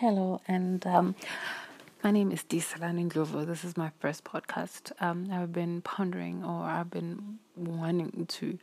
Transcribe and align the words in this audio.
Hello, 0.00 0.42
and 0.46 0.86
um, 0.86 1.14
my 2.04 2.10
name 2.10 2.30
is 2.30 2.42
Disalani 2.42 3.10
Ndlovu. 3.10 3.46
This 3.46 3.64
is 3.64 3.78
my 3.78 3.90
first 3.98 4.24
podcast. 4.24 4.92
Um, 5.00 5.26
I've 5.32 5.54
been 5.54 5.80
pondering, 5.80 6.44
or 6.44 6.64
I've 6.64 6.90
been 6.90 7.38
wanting 7.56 8.26
to 8.26 8.58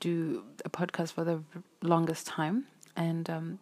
do 0.00 0.44
a 0.64 0.70
podcast 0.70 1.12
for 1.12 1.24
the 1.24 1.42
longest 1.82 2.26
time, 2.26 2.68
and 2.96 3.28
um, 3.28 3.58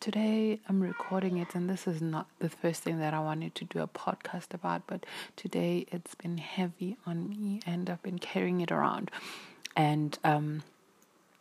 today 0.00 0.58
I'm 0.70 0.80
recording 0.80 1.36
it. 1.36 1.54
And 1.54 1.68
this 1.68 1.86
is 1.86 2.00
not 2.00 2.28
the 2.38 2.48
first 2.48 2.82
thing 2.82 2.98
that 3.00 3.12
I 3.12 3.20
wanted 3.20 3.54
to 3.56 3.66
do 3.66 3.80
a 3.80 3.88
podcast 3.88 4.54
about, 4.54 4.86
but 4.86 5.04
today 5.36 5.84
it's 5.92 6.14
been 6.14 6.38
heavy 6.38 6.96
on 7.04 7.28
me, 7.28 7.60
and 7.66 7.90
I've 7.90 8.02
been 8.02 8.18
carrying 8.18 8.62
it 8.62 8.72
around, 8.72 9.10
and 9.76 10.18
um, 10.24 10.62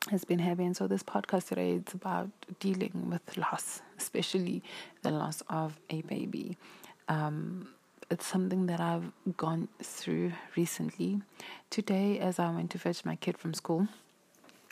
has 0.09 0.25
been 0.25 0.39
heavy. 0.39 0.65
And 0.65 0.75
so 0.75 0.87
this 0.87 1.03
podcast 1.03 1.49
today 1.49 1.71
is 1.73 1.93
about 1.93 2.29
dealing 2.59 3.09
with 3.09 3.37
loss, 3.37 3.81
especially 3.97 4.63
the 5.01 5.11
loss 5.11 5.41
of 5.49 5.79
a 5.89 6.01
baby. 6.01 6.57
Um, 7.07 7.69
it's 8.09 8.25
something 8.25 8.67
that 8.67 8.79
I've 8.79 9.11
gone 9.35 9.67
through 9.81 10.31
recently. 10.55 11.21
Today, 11.69 12.19
as 12.19 12.39
I 12.39 12.49
went 12.51 12.71
to 12.71 12.79
fetch 12.79 13.03
my 13.03 13.15
kid 13.15 13.37
from 13.37 13.53
school, 13.53 13.87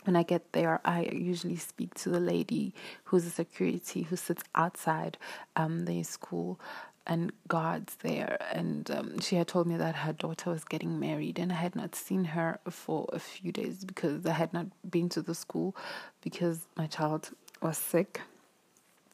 when 0.04 0.16
I 0.16 0.22
get 0.22 0.52
there, 0.52 0.80
I 0.84 1.08
usually 1.12 1.56
speak 1.56 1.94
to 1.94 2.08
the 2.08 2.20
lady 2.20 2.72
who's 3.04 3.26
a 3.26 3.30
security 3.30 4.02
who 4.02 4.16
sits 4.16 4.44
outside 4.54 5.18
um, 5.56 5.84
the 5.84 6.02
school 6.04 6.60
and 7.06 7.32
guards 7.48 7.96
there. 7.96 8.38
And 8.52 8.90
um, 8.90 9.20
she 9.20 9.36
had 9.36 9.48
told 9.48 9.66
me 9.66 9.76
that 9.76 9.96
her 9.96 10.12
daughter 10.12 10.50
was 10.50 10.64
getting 10.64 10.98
married, 10.98 11.38
and 11.38 11.52
I 11.52 11.56
had 11.56 11.76
not 11.76 11.94
seen 11.94 12.24
her 12.26 12.58
for 12.68 13.08
a 13.12 13.18
few 13.18 13.52
days 13.52 13.84
because 13.84 14.26
I 14.26 14.32
had 14.32 14.52
not 14.52 14.66
been 14.88 15.08
to 15.10 15.22
the 15.22 15.34
school 15.34 15.76
because 16.20 16.66
my 16.76 16.86
child 16.86 17.30
was 17.62 17.78
sick. 17.78 18.20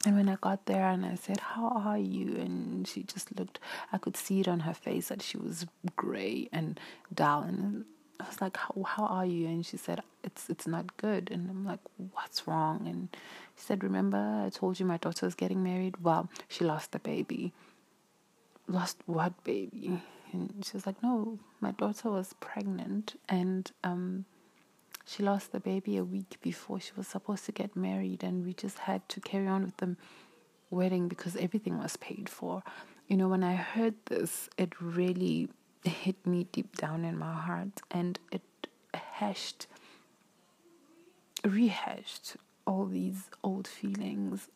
And 0.05 0.17
when 0.17 0.29
I 0.29 0.37
got 0.41 0.67
there 0.67 0.89
and 0.89 1.07
I 1.07 1.15
said, 1.15 1.39
How 1.39 1.69
are 1.69 1.99
you? 1.99 2.37
And 2.37 2.89
she 2.89 3.05
just 3.05 3.39
looked, 3.39 3.61
I 3.93 3.99
could 3.99 4.17
see 4.17 4.41
it 4.41 4.49
on 4.49 4.61
her 4.61 4.75
face 4.75 5.09
that 5.09 5.23
she 5.23 5.37
was 5.37 5.67
gray 5.95 6.49
and 6.53 6.81
dull. 7.15 7.43
And 7.43 7.85
I 8.19 8.27
was 8.27 8.41
like, 8.41 8.57
How, 8.57 8.83
how 8.85 9.05
are 9.05 9.27
you? 9.27 9.47
And 9.47 9.65
she 9.65 9.77
said, 9.77 10.03
it's, 10.25 10.49
it's 10.51 10.67
not 10.67 10.97
good. 10.97 11.31
And 11.31 11.49
I'm 11.49 11.65
like, 11.65 11.79
What's 12.15 12.49
wrong? 12.49 12.89
And 12.89 13.11
she 13.57 13.63
said, 13.63 13.85
Remember, 13.85 14.43
I 14.45 14.51
told 14.51 14.81
you 14.81 14.87
my 14.87 14.97
daughter 14.97 15.25
was 15.25 15.37
getting 15.37 15.63
married? 15.63 15.99
Well, 15.99 16.29
she 16.49 16.65
lost 16.65 16.91
the 16.91 16.99
baby 16.99 17.53
lost 18.73 18.99
what 19.07 19.45
baby? 19.45 20.01
And 20.33 20.65
she 20.65 20.73
was 20.75 20.87
like, 20.87 21.03
no, 21.03 21.39
my 21.61 21.73
daughter 21.73 22.11
was 22.11 22.35
pregnant 22.41 23.21
and 23.29 23.71
um, 23.85 24.25
she 25.05 25.23
lost 25.23 25.53
the 25.53 25.61
baby 25.61 25.97
a 25.97 26.05
week 26.05 26.39
before 26.43 26.81
she 26.81 26.93
was 26.97 27.07
supposed 27.07 27.45
to 27.47 27.53
get 27.53 27.77
married, 27.77 28.23
and 28.23 28.45
we 28.45 28.55
just 28.55 28.79
had 28.79 29.09
to 29.11 29.21
carry 29.21 29.47
on 29.47 29.65
with 29.65 29.77
the 29.79 29.97
wedding 30.71 31.09
because 31.09 31.37
everything 31.37 31.79
was 31.79 31.97
paid 31.97 32.29
for. 32.29 32.63
You 33.09 33.17
know, 33.17 33.29
when 33.29 33.43
I 33.45 33.55
heard 33.55 33.95
this, 34.07 34.49
it 34.57 34.81
really 34.81 35.49
hit 35.85 36.25
me 36.27 36.47
deep 36.53 36.77
down 36.77 37.05
in 37.05 37.19
my 37.19 37.35
heart, 37.35 37.81
and 37.91 38.19
it 38.31 38.43
hashed, 38.95 39.67
rehashed 41.45 42.37
all 42.67 42.87
these 42.87 43.29
old 43.43 43.67
feelings 43.67 44.49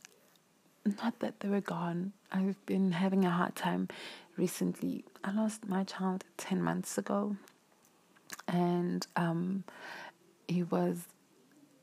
not 0.87 1.19
that 1.21 1.41
they 1.41 1.49
were 1.49 1.61
gone. 1.61 2.13
I've 2.31 2.65
been 2.67 2.93
having 2.93 3.25
a 3.25 3.31
hard 3.31 3.57
time 3.57 3.89
recently. 4.37 5.05
I 5.25 5.33
lost 5.33 5.69
my 5.69 5.85
child 5.85 6.25
10 6.37 6.63
months 6.63 6.99
ago, 6.99 7.37
and 8.47 9.07
um, 9.17 9.65
he 10.47 10.63
was 10.63 11.07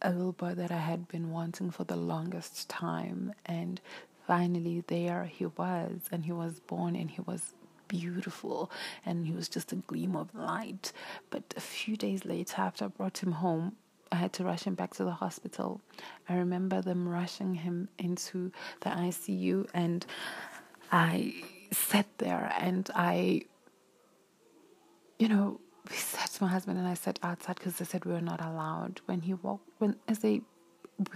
a 0.01 0.11
little 0.11 0.33
boy 0.33 0.53
that 0.55 0.71
I 0.71 0.77
had 0.77 1.07
been 1.07 1.31
wanting 1.31 1.71
for 1.71 1.83
the 1.85 1.95
longest 1.95 2.69
time. 2.69 3.33
And 3.45 3.79
finally, 4.27 4.83
there 4.87 5.25
he 5.25 5.45
was, 5.45 6.01
and 6.11 6.25
he 6.25 6.31
was 6.31 6.59
born, 6.59 6.95
and 6.95 7.09
he 7.11 7.21
was 7.21 7.53
beautiful, 7.87 8.71
and 9.05 9.25
he 9.27 9.33
was 9.33 9.47
just 9.49 9.71
a 9.71 9.75
gleam 9.75 10.15
of 10.15 10.33
light. 10.33 10.91
But 11.30 11.53
a 11.55 11.61
few 11.61 11.95
days 11.95 12.25
later, 12.25 12.61
after 12.61 12.86
I 12.86 12.87
brought 12.89 13.23
him 13.23 13.33
home, 13.33 13.75
I 14.13 14.15
had 14.15 14.31
to 14.33 14.43
rush 14.43 14.63
him 14.63 14.75
back 14.75 14.93
to 14.95 15.03
the 15.03 15.11
hospital. 15.11 15.81
I 16.29 16.35
remember 16.35 16.81
them 16.81 17.09
rushing 17.09 17.55
him 17.55 17.89
into 17.97 18.51
the 18.81 18.91
ICU, 18.91 19.67
and 19.73 20.05
I 20.91 21.33
sat 21.71 22.05
there 22.19 22.53
and 22.59 22.87
I, 22.93 23.41
you 25.17 25.27
know, 25.27 25.59
we 25.89 25.95
sat, 25.95 26.37
my 26.39 26.47
husband 26.47 26.77
and 26.77 26.87
I 26.87 26.93
sat 26.93 27.17
outside 27.23 27.55
because 27.55 27.77
they 27.77 27.85
said 27.85 28.05
we 28.05 28.13
were 28.13 28.21
not 28.21 28.39
allowed. 28.39 29.01
When 29.07 29.19
he 29.21 29.33
walked, 29.33 29.67
when 29.79 29.95
as 30.07 30.19
they 30.19 30.41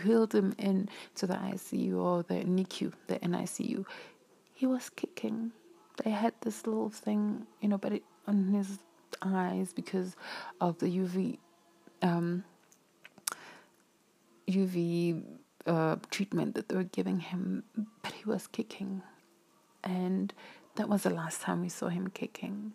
wheeled 0.03 0.33
him 0.33 0.55
in 0.57 0.89
to 1.15 1.27
the 1.27 1.35
ICU 1.35 1.95
or 1.97 2.23
the 2.23 2.43
NICU, 2.43 2.93
the 3.05 3.19
NICU, 3.19 3.85
he 4.55 4.65
was 4.65 4.89
kicking. 4.89 5.51
They 6.03 6.09
had 6.09 6.33
this 6.41 6.65
little 6.65 6.89
thing, 6.89 7.45
you 7.61 7.69
know, 7.69 7.77
but 7.77 7.93
it, 7.93 8.03
on 8.25 8.47
his 8.47 8.79
eyes 9.21 9.71
because 9.71 10.15
of 10.59 10.79
the 10.79 10.87
UV 10.87 11.37
um, 12.01 12.43
UV 14.49 15.23
uh, 15.65 15.97
treatment 16.09 16.55
that 16.55 16.69
they 16.69 16.75
were 16.75 16.83
giving 16.83 17.19
him, 17.19 17.63
but 18.01 18.13
he 18.13 18.25
was 18.25 18.47
kicking. 18.47 19.01
And 19.83 20.33
that 20.75 20.89
was 20.89 21.03
the 21.03 21.09
last 21.09 21.41
time 21.41 21.61
we 21.61 21.69
saw 21.69 21.89
him 21.89 22.09
kicking. 22.09 22.73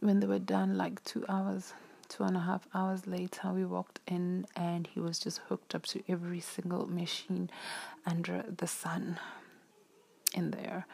When 0.00 0.20
they 0.20 0.26
were 0.26 0.38
done, 0.38 0.76
like 0.76 1.02
two 1.04 1.24
hours, 1.28 1.74
two 2.08 2.24
and 2.24 2.36
a 2.36 2.40
half 2.40 2.66
hours 2.74 3.06
later, 3.06 3.52
we 3.52 3.64
walked 3.64 4.00
in 4.06 4.46
and 4.56 4.86
he 4.86 5.00
was 5.00 5.18
just 5.18 5.38
hooked 5.48 5.74
up 5.74 5.84
to 5.86 6.02
every 6.08 6.40
single 6.40 6.86
machine 6.86 7.50
under 8.06 8.44
the 8.56 8.66
sun 8.66 9.18
in 10.34 10.50
there. 10.50 10.86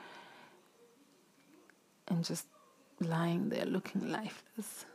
And 2.09 2.25
just 2.25 2.47
lying 3.01 3.51
there 3.51 3.67
looking 3.67 4.11
lifeless. 4.11 4.87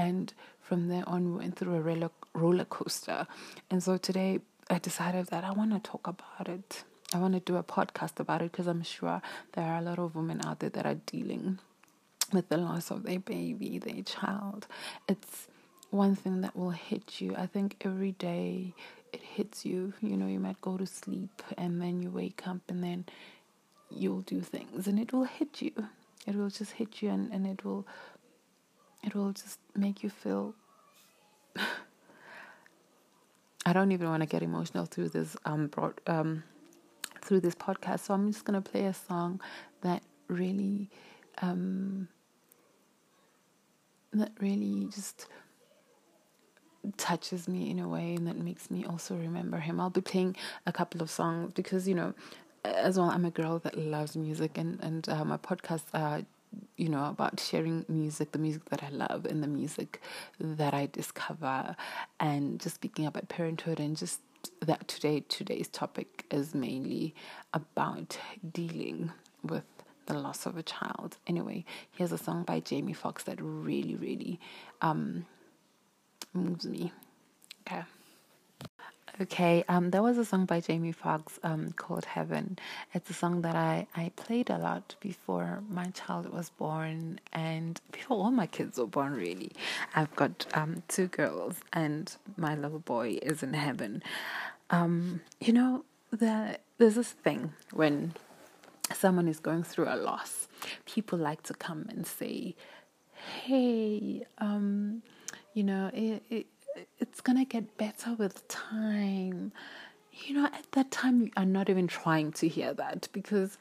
And 0.00 0.32
from 0.62 0.88
there 0.88 1.06
on, 1.06 1.32
we 1.32 1.38
went 1.40 1.56
through 1.56 1.74
a 1.74 2.10
roller, 2.32 2.64
coaster. 2.64 3.26
And 3.70 3.82
so 3.82 3.98
today, 3.98 4.40
I 4.70 4.78
decided 4.78 5.26
that 5.26 5.44
I 5.44 5.50
want 5.50 5.72
to 5.72 5.90
talk 5.90 6.06
about 6.06 6.48
it. 6.48 6.84
I 7.12 7.18
want 7.18 7.34
to 7.34 7.40
do 7.40 7.56
a 7.56 7.62
podcast 7.62 8.18
about 8.18 8.40
it 8.40 8.50
because 8.50 8.66
I'm 8.66 8.82
sure 8.82 9.20
there 9.52 9.64
are 9.64 9.78
a 9.78 9.82
lot 9.82 9.98
of 9.98 10.14
women 10.14 10.40
out 10.46 10.60
there 10.60 10.70
that 10.70 10.86
are 10.86 10.94
dealing 10.94 11.58
with 12.32 12.48
the 12.48 12.56
loss 12.56 12.90
of 12.90 13.02
their 13.02 13.18
baby, 13.18 13.78
their 13.78 14.02
child. 14.02 14.66
It's 15.06 15.48
one 15.90 16.14
thing 16.14 16.40
that 16.40 16.56
will 16.56 16.70
hit 16.70 17.20
you. 17.20 17.34
I 17.36 17.44
think 17.46 17.76
every 17.84 18.12
day 18.12 18.72
it 19.12 19.20
hits 19.22 19.66
you. 19.66 19.92
You 20.00 20.16
know, 20.16 20.28
you 20.28 20.40
might 20.40 20.62
go 20.62 20.78
to 20.78 20.86
sleep 20.86 21.42
and 21.58 21.82
then 21.82 22.00
you 22.00 22.10
wake 22.10 22.46
up 22.46 22.60
and 22.70 22.82
then 22.82 23.04
you'll 23.90 24.22
do 24.22 24.40
things 24.40 24.86
and 24.86 24.98
it 24.98 25.12
will 25.12 25.24
hit 25.24 25.60
you. 25.60 25.72
It 26.26 26.36
will 26.36 26.50
just 26.50 26.72
hit 26.72 27.02
you 27.02 27.10
and, 27.10 27.30
and 27.32 27.46
it 27.46 27.64
will 27.64 27.86
it 29.02 29.14
will 29.14 29.32
just 29.32 29.58
make 29.74 30.02
you 30.02 30.10
feel 30.10 30.54
I 33.66 33.72
don't 33.72 33.92
even 33.92 34.08
want 34.08 34.22
to 34.22 34.26
get 34.28 34.42
emotional 34.42 34.86
through 34.86 35.10
this 35.10 35.36
um 35.44 35.66
broad, 35.68 36.00
um 36.06 36.44
through 37.22 37.40
this 37.40 37.54
podcast. 37.54 38.00
So 38.00 38.14
I'm 38.14 38.32
just 38.32 38.44
gonna 38.44 38.62
play 38.62 38.86
a 38.86 38.94
song 38.94 39.40
that 39.82 40.02
really 40.28 40.88
um 41.42 42.08
that 44.12 44.32
really 44.40 44.86
just 44.86 45.26
touches 46.96 47.46
me 47.46 47.70
in 47.70 47.78
a 47.78 47.88
way 47.88 48.14
and 48.14 48.26
that 48.26 48.36
makes 48.36 48.70
me 48.70 48.84
also 48.84 49.14
remember 49.14 49.58
him. 49.58 49.80
I'll 49.80 49.90
be 49.90 50.00
playing 50.00 50.36
a 50.66 50.72
couple 50.72 51.02
of 51.02 51.10
songs 51.10 51.52
because 51.54 51.86
you 51.86 51.94
know 51.94 52.14
as 52.64 52.98
well 52.98 53.10
I'm 53.10 53.24
a 53.24 53.30
girl 53.30 53.58
that 53.60 53.76
loves 53.76 54.16
music 54.16 54.56
and 54.56 54.80
and 54.82 55.08
uh, 55.08 55.24
my 55.24 55.36
podcasts 55.36 55.92
are 55.92 56.22
you 56.76 56.88
know, 56.88 57.04
about 57.04 57.40
sharing 57.40 57.84
music, 57.88 58.32
the 58.32 58.38
music 58.38 58.64
that 58.70 58.82
I 58.82 58.88
love 58.88 59.26
and 59.26 59.42
the 59.42 59.48
music 59.48 60.00
that 60.38 60.74
I 60.74 60.86
discover, 60.86 61.76
and 62.18 62.60
just 62.60 62.76
speaking 62.76 63.06
about 63.06 63.28
parenthood 63.28 63.80
and 63.80 63.96
just 63.96 64.20
that 64.60 64.88
today 64.88 65.22
today's 65.28 65.68
topic 65.68 66.24
is 66.30 66.54
mainly 66.54 67.14
about 67.52 68.18
dealing 68.52 69.12
with 69.42 69.64
the 70.06 70.14
loss 70.14 70.46
of 70.46 70.56
a 70.56 70.62
child. 70.62 71.18
Anyway, 71.26 71.64
here's 71.92 72.12
a 72.12 72.18
song 72.18 72.42
by 72.42 72.60
Jamie 72.60 72.92
Foxx 72.92 73.22
that 73.24 73.38
really, 73.40 73.94
really 73.96 74.40
um, 74.80 75.26
moves 76.32 76.66
me. 76.66 76.92
Okay. 77.66 77.82
Okay, 79.20 79.64
um, 79.68 79.90
there 79.90 80.02
was 80.02 80.16
a 80.16 80.24
song 80.24 80.46
by 80.46 80.60
Jamie 80.60 80.92
Foxx 80.92 81.38
um, 81.42 81.72
called 81.72 82.06
Heaven. 82.06 82.58
It's 82.94 83.10
a 83.10 83.12
song 83.12 83.42
that 83.42 83.54
I, 83.54 83.86
I 83.94 84.12
played 84.16 84.48
a 84.48 84.56
lot 84.56 84.94
before 84.98 85.62
my 85.68 85.88
child 85.88 86.32
was 86.32 86.48
born 86.48 87.20
and 87.30 87.78
before 87.92 88.16
all 88.16 88.30
my 88.30 88.46
kids 88.46 88.78
were 88.78 88.86
born, 88.86 89.12
really. 89.12 89.52
I've 89.94 90.16
got 90.16 90.46
um, 90.54 90.84
two 90.88 91.08
girls 91.08 91.56
and 91.70 92.16
my 92.38 92.54
little 92.54 92.78
boy 92.78 93.18
is 93.20 93.42
in 93.42 93.52
heaven. 93.52 94.02
Um, 94.70 95.20
you 95.38 95.52
know, 95.52 95.84
the, 96.10 96.58
there's 96.78 96.94
this 96.94 97.10
thing 97.10 97.52
when 97.74 98.14
someone 98.90 99.28
is 99.28 99.38
going 99.38 99.64
through 99.64 99.90
a 99.90 99.96
loss, 99.96 100.48
people 100.86 101.18
like 101.18 101.42
to 101.42 101.52
come 101.52 101.84
and 101.90 102.06
say, 102.06 102.56
hey, 103.44 104.24
um, 104.38 105.02
you 105.52 105.62
know, 105.62 105.90
it, 105.92 106.22
it 106.30 106.46
it's 106.98 107.20
gonna 107.20 107.44
get 107.44 107.76
better 107.76 108.14
with 108.14 108.46
time. 108.48 109.52
you 110.12 110.34
know, 110.34 110.46
at 110.46 110.66
that 110.72 110.90
time, 110.90 111.22
you 111.22 111.30
are 111.36 111.44
not 111.46 111.70
even 111.70 111.86
trying 111.86 112.32
to 112.32 112.48
hear 112.48 112.74
that 112.74 113.08
because, 113.12 113.56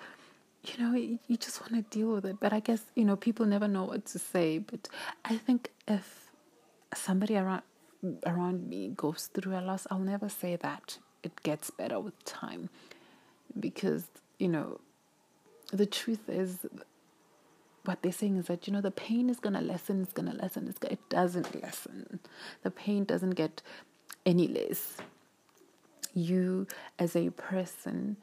you 0.65 0.83
know, 0.83 0.95
you, 0.95 1.19
just 1.37 1.61
want 1.61 1.73
to 1.73 1.97
deal 1.97 2.11
with 2.13 2.25
it. 2.25 2.37
But 2.39 2.51
I 2.53 2.59
guess, 2.59 2.83
you 2.95 3.05
know, 3.05 3.15
people 3.15 3.45
never 3.45 3.67
know 3.67 3.85
what 3.85 4.05
to 4.07 4.19
say. 4.19 4.57
But 4.57 4.89
I 5.23 5.37
think 5.37 5.71
if 5.87 6.31
somebody 6.93 7.37
around 7.37 7.61
around 8.25 8.67
me 8.67 8.89
goes 8.89 9.29
through 9.33 9.57
a 9.57 9.61
loss, 9.61 9.85
I'll 9.91 9.99
never 9.99 10.29
say 10.29 10.55
that 10.57 10.97
it 11.23 11.43
gets 11.43 11.69
better 11.69 11.99
with 11.99 12.23
time 12.25 12.69
because, 13.59 14.05
you 14.37 14.47
know, 14.47 14.79
the 15.71 15.85
truth 15.85 16.29
is 16.29 16.65
what 17.85 18.01
they're 18.01 18.11
saying 18.11 18.37
is 18.37 18.45
that 18.47 18.67
you 18.67 18.73
know 18.73 18.81
the 18.81 18.91
pain 18.91 19.29
is 19.29 19.39
gonna 19.39 19.61
lessen, 19.61 20.01
it's 20.01 20.13
gonna 20.13 20.33
lessen, 20.33 20.67
it's 20.67 20.79
gonna, 20.79 20.93
it 20.93 21.09
doesn't 21.09 21.61
lessen. 21.61 22.19
The 22.63 22.71
pain 22.71 23.03
doesn't 23.03 23.31
get 23.31 23.61
any 24.25 24.47
less. 24.47 24.97
You 26.13 26.67
as 26.97 27.15
a 27.15 27.29
person 27.29 28.17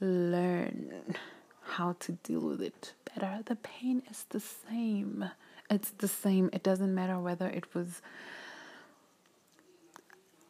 learn 0.00 1.14
how 1.62 1.96
to 2.00 2.12
deal 2.12 2.40
with 2.40 2.62
it 2.62 2.94
better. 3.14 3.40
The 3.44 3.56
pain 3.56 4.02
is 4.10 4.24
the 4.28 4.40
same. 4.40 5.30
It's 5.70 5.90
the 5.90 6.08
same. 6.08 6.50
It 6.52 6.62
doesn't 6.62 6.94
matter 6.94 7.18
whether 7.18 7.48
it 7.48 7.74
was 7.74 8.02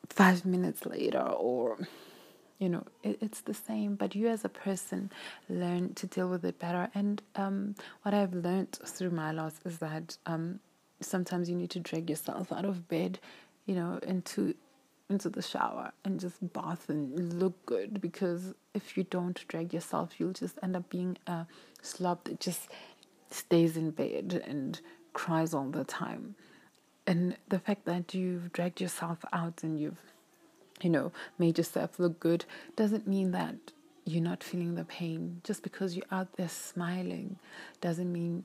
five 0.08 0.44
minutes 0.44 0.86
later 0.86 1.20
or 1.20 1.78
you 2.58 2.68
know 2.68 2.84
it, 3.02 3.18
it's 3.20 3.40
the 3.42 3.54
same 3.54 3.94
but 3.94 4.14
you 4.14 4.28
as 4.28 4.44
a 4.44 4.48
person 4.48 5.10
learn 5.48 5.94
to 5.94 6.06
deal 6.06 6.28
with 6.28 6.44
it 6.44 6.58
better. 6.58 6.88
And 6.94 7.22
um, 7.36 7.74
what 8.02 8.14
i've 8.14 8.34
learned 8.34 8.72
through 8.84 9.10
my 9.10 9.32
loss 9.32 9.54
is 9.64 9.78
that 9.78 10.16
um, 10.26 10.60
sometimes 11.00 11.50
you 11.50 11.56
need 11.56 11.70
to 11.70 11.80
drag 11.80 12.08
yourself 12.08 12.52
out 12.52 12.64
of 12.64 12.88
bed 12.88 13.18
you 13.66 13.74
know 13.74 13.98
into 14.02 14.54
into 15.10 15.28
the 15.28 15.42
shower 15.42 15.92
and 16.04 16.18
just 16.18 16.52
bath 16.52 16.88
and 16.88 17.38
look 17.38 17.66
good. 17.66 18.00
Because 18.00 18.54
if 18.72 18.96
you 18.96 19.04
don't 19.04 19.46
drag 19.48 19.72
yourself 19.72 20.18
you'll 20.18 20.32
just 20.32 20.58
end 20.62 20.76
up 20.76 20.88
being 20.88 21.18
a 21.26 21.46
slob 21.82 22.24
that 22.24 22.40
just 22.40 22.68
stays 23.30 23.76
in 23.76 23.90
bed 23.90 24.42
and 24.46 24.80
cries 25.12 25.54
all 25.54 25.68
the 25.70 25.84
time. 25.84 26.34
And 27.06 27.36
the 27.48 27.58
fact 27.58 27.84
that 27.84 28.14
you've 28.14 28.52
dragged 28.52 28.80
yourself 28.80 29.18
out 29.32 29.62
and 29.62 29.78
you've 29.78 30.00
you 30.82 30.90
know, 30.90 31.12
made 31.38 31.58
yourself 31.58 31.98
look 31.98 32.20
good 32.20 32.44
doesn't 32.76 33.06
mean 33.06 33.30
that 33.32 33.56
you're 34.04 34.22
not 34.22 34.42
feeling 34.42 34.74
the 34.74 34.84
pain. 34.84 35.40
Just 35.44 35.62
because 35.62 35.96
you're 35.96 36.04
out 36.10 36.36
there 36.36 36.48
smiling 36.48 37.38
doesn't 37.80 38.12
mean 38.12 38.44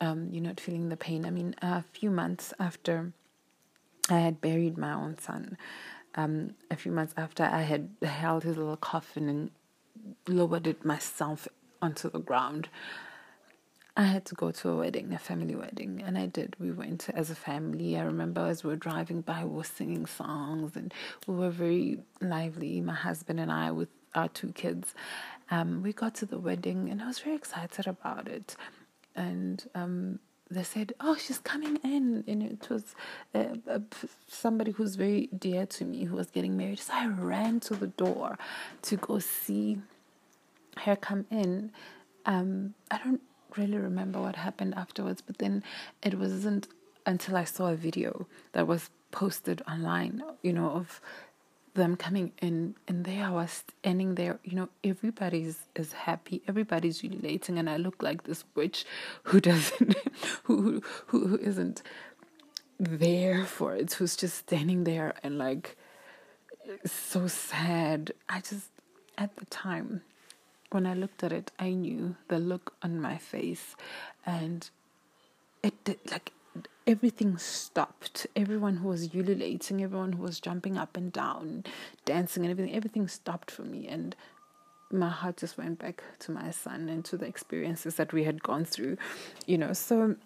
um, 0.00 0.28
you're 0.30 0.42
not 0.42 0.60
feeling 0.60 0.88
the 0.88 0.96
pain. 0.96 1.24
I 1.24 1.30
mean, 1.30 1.54
a 1.62 1.82
few 1.82 2.10
months 2.10 2.54
after 2.58 3.12
I 4.08 4.18
had 4.18 4.40
buried 4.40 4.78
my 4.78 4.92
own 4.92 5.18
son, 5.18 5.56
um, 6.14 6.54
a 6.70 6.76
few 6.76 6.92
months 6.92 7.14
after 7.16 7.44
I 7.44 7.62
had 7.62 7.90
held 8.02 8.44
his 8.44 8.56
little 8.56 8.76
coffin 8.76 9.28
and 9.28 9.50
lowered 10.26 10.66
it 10.66 10.84
myself 10.84 11.46
onto 11.82 12.10
the 12.10 12.18
ground, 12.18 12.68
I 14.00 14.04
had 14.04 14.24
to 14.26 14.34
go 14.34 14.50
to 14.50 14.70
a 14.70 14.76
wedding, 14.76 15.12
a 15.12 15.18
family 15.18 15.54
wedding, 15.54 16.02
and 16.06 16.16
I 16.16 16.24
did. 16.24 16.56
We 16.58 16.70
went 16.70 17.10
as 17.10 17.28
a 17.28 17.34
family. 17.34 17.98
I 17.98 18.02
remember 18.04 18.46
as 18.46 18.64
we 18.64 18.70
were 18.70 18.76
driving 18.76 19.20
by, 19.20 19.44
we 19.44 19.54
were 19.58 19.62
singing 19.62 20.06
songs, 20.06 20.74
and 20.74 20.94
we 21.26 21.34
were 21.34 21.50
very 21.50 21.98
lively. 22.22 22.80
My 22.80 22.94
husband 22.94 23.38
and 23.38 23.52
I, 23.52 23.72
with 23.72 23.90
our 24.14 24.28
two 24.28 24.52
kids, 24.52 24.94
um, 25.50 25.82
we 25.82 25.92
got 25.92 26.14
to 26.14 26.24
the 26.24 26.38
wedding, 26.38 26.88
and 26.88 27.02
I 27.02 27.08
was 27.08 27.18
very 27.18 27.36
excited 27.36 27.86
about 27.86 28.26
it. 28.26 28.56
And 29.14 29.62
um, 29.74 30.18
they 30.50 30.62
said, 30.62 30.94
"Oh, 31.00 31.16
she's 31.16 31.38
coming 31.38 31.76
in," 31.84 32.24
and 32.26 32.42
it 32.42 32.70
was 32.70 32.94
uh, 33.34 33.48
uh, 33.70 33.80
somebody 34.28 34.70
who's 34.70 34.94
very 34.94 35.28
dear 35.38 35.66
to 35.66 35.84
me 35.84 36.04
who 36.04 36.16
was 36.16 36.30
getting 36.30 36.56
married. 36.56 36.78
So 36.78 36.94
I 36.94 37.06
ran 37.06 37.60
to 37.68 37.74
the 37.74 37.88
door 37.88 38.38
to 38.80 38.96
go 38.96 39.18
see 39.18 39.76
her 40.78 40.96
come 40.96 41.26
in. 41.30 41.72
Um, 42.24 42.74
I 42.90 42.98
don't 42.98 43.20
really 43.56 43.78
remember 43.78 44.20
what 44.20 44.36
happened 44.36 44.74
afterwards, 44.74 45.20
but 45.20 45.38
then 45.38 45.62
it 46.02 46.18
wasn't 46.18 46.68
until 47.06 47.36
I 47.36 47.44
saw 47.44 47.68
a 47.68 47.76
video 47.76 48.26
that 48.52 48.66
was 48.66 48.90
posted 49.10 49.62
online, 49.68 50.22
you 50.42 50.52
know, 50.52 50.70
of 50.70 51.00
them 51.74 51.96
coming 51.96 52.32
in 52.42 52.74
and 52.88 53.04
there 53.04 53.26
I 53.26 53.30
was 53.30 53.64
standing 53.80 54.16
there, 54.16 54.38
you 54.44 54.56
know, 54.56 54.68
everybody's 54.82 55.58
is 55.74 55.92
happy, 55.92 56.42
everybody's 56.48 57.02
relating 57.02 57.58
and 57.58 57.70
I 57.70 57.76
look 57.76 58.02
like 58.02 58.24
this 58.24 58.44
witch 58.54 58.84
who 59.24 59.40
doesn't 59.50 59.94
who 60.44 60.82
who 61.06 61.28
who 61.28 61.38
isn't 61.38 61.82
there 62.78 63.44
for 63.44 63.74
it, 63.74 63.92
who's 63.92 64.16
just 64.16 64.36
standing 64.36 64.84
there 64.84 65.14
and 65.22 65.38
like 65.38 65.76
so 66.84 67.26
sad. 67.26 68.12
I 68.28 68.40
just 68.40 68.70
at 69.16 69.36
the 69.36 69.46
time 69.46 70.02
when 70.70 70.86
I 70.86 70.94
looked 70.94 71.22
at 71.22 71.32
it, 71.32 71.50
I 71.58 71.70
knew 71.70 72.16
the 72.28 72.38
look 72.38 72.74
on 72.82 73.00
my 73.00 73.16
face, 73.16 73.76
and 74.24 74.68
it 75.62 75.84
did, 75.84 75.98
like 76.10 76.32
everything 76.86 77.38
stopped. 77.38 78.26
Everyone 78.34 78.78
who 78.78 78.88
was 78.88 79.14
ululating, 79.14 79.82
everyone 79.82 80.12
who 80.12 80.22
was 80.22 80.40
jumping 80.40 80.76
up 80.76 80.96
and 80.96 81.12
down, 81.12 81.64
dancing, 82.04 82.44
and 82.44 82.50
everything, 82.50 82.74
everything 82.74 83.08
stopped 83.08 83.50
for 83.50 83.62
me, 83.62 83.86
and 83.88 84.16
my 84.90 85.08
heart 85.08 85.36
just 85.36 85.56
went 85.56 85.78
back 85.78 86.02
to 86.20 86.32
my 86.32 86.50
son 86.50 86.88
and 86.88 87.04
to 87.04 87.16
the 87.16 87.26
experiences 87.26 87.94
that 87.94 88.12
we 88.12 88.24
had 88.24 88.42
gone 88.42 88.64
through, 88.64 88.96
you 89.46 89.56
know. 89.56 89.72
So 89.72 90.16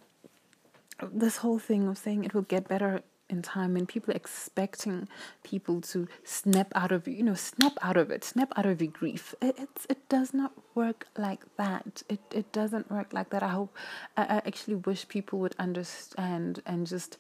this 1.13 1.39
whole 1.39 1.59
thing 1.59 1.89
of 1.89 1.99
saying 1.99 2.25
it 2.25 2.35
will 2.35 2.43
get 2.43 2.69
better 2.69 3.03
in 3.31 3.43
time 3.43 3.77
and 3.77 3.89
people 3.89 4.15
expecting 4.15 5.09
people 5.43 5.81
to 5.81 6.07
snap 6.25 6.71
out 6.75 6.93
of 6.93 7.09
you 7.09 7.23
know 7.23 7.35
snap 7.35 7.73
out 7.81 7.97
of 7.97 8.11
it 8.11 8.23
snap 8.25 8.53
out 8.57 8.67
of 8.67 8.81
your 8.81 8.91
grief. 8.91 9.35
It, 9.41 9.57
it's 9.59 9.87
it 9.89 10.09
does 10.09 10.35
not 10.35 10.53
work 10.75 11.07
like 11.17 11.45
that. 11.57 12.03
It 12.09 12.21
it 12.33 12.53
doesn't 12.53 12.91
work 12.91 13.13
like 13.13 13.31
that. 13.31 13.43
I 13.43 13.49
hope 13.49 13.75
I, 14.17 14.23
I 14.23 14.37
actually 14.47 14.77
wish 14.77 15.09
people 15.09 15.39
would 15.41 15.55
understand 15.59 16.61
and 16.67 16.87
just 16.87 17.19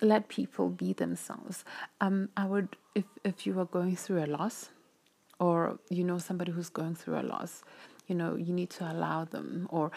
let 0.00 0.28
people 0.28 0.70
be 0.70 0.92
themselves. 0.92 1.64
Um 2.00 2.30
i 2.36 2.44
would 2.46 2.76
if 2.94 3.04
if 3.24 3.46
you 3.46 3.58
are 3.60 3.66
going 3.66 3.96
through 3.96 4.24
a 4.24 4.26
loss 4.26 4.70
or 5.38 5.78
you 5.88 6.04
know 6.04 6.18
somebody 6.18 6.52
who's 6.52 6.68
going 6.68 6.94
through 6.94 7.18
a 7.18 7.22
loss 7.22 7.62
you 8.06 8.14
know 8.14 8.36
you 8.36 8.52
need 8.52 8.70
to 8.70 8.90
allow 8.90 9.24
them 9.24 9.66
or 9.70 9.90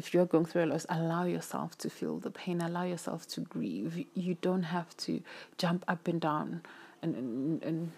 if 0.00 0.14
you're 0.14 0.24
going 0.24 0.46
through 0.46 0.64
a 0.64 0.70
loss, 0.72 0.86
allow 0.88 1.24
yourself 1.24 1.76
to 1.76 1.90
feel 1.90 2.16
the 2.16 2.30
pain, 2.30 2.62
allow 2.62 2.84
yourself 2.84 3.28
to 3.28 3.42
grieve. 3.42 4.06
You 4.14 4.34
don't 4.40 4.62
have 4.62 4.96
to 5.04 5.22
jump 5.58 5.84
up 5.86 6.08
and 6.08 6.18
down 6.18 6.62
and 7.02 7.14
and 7.14 7.62
and, 7.62 7.92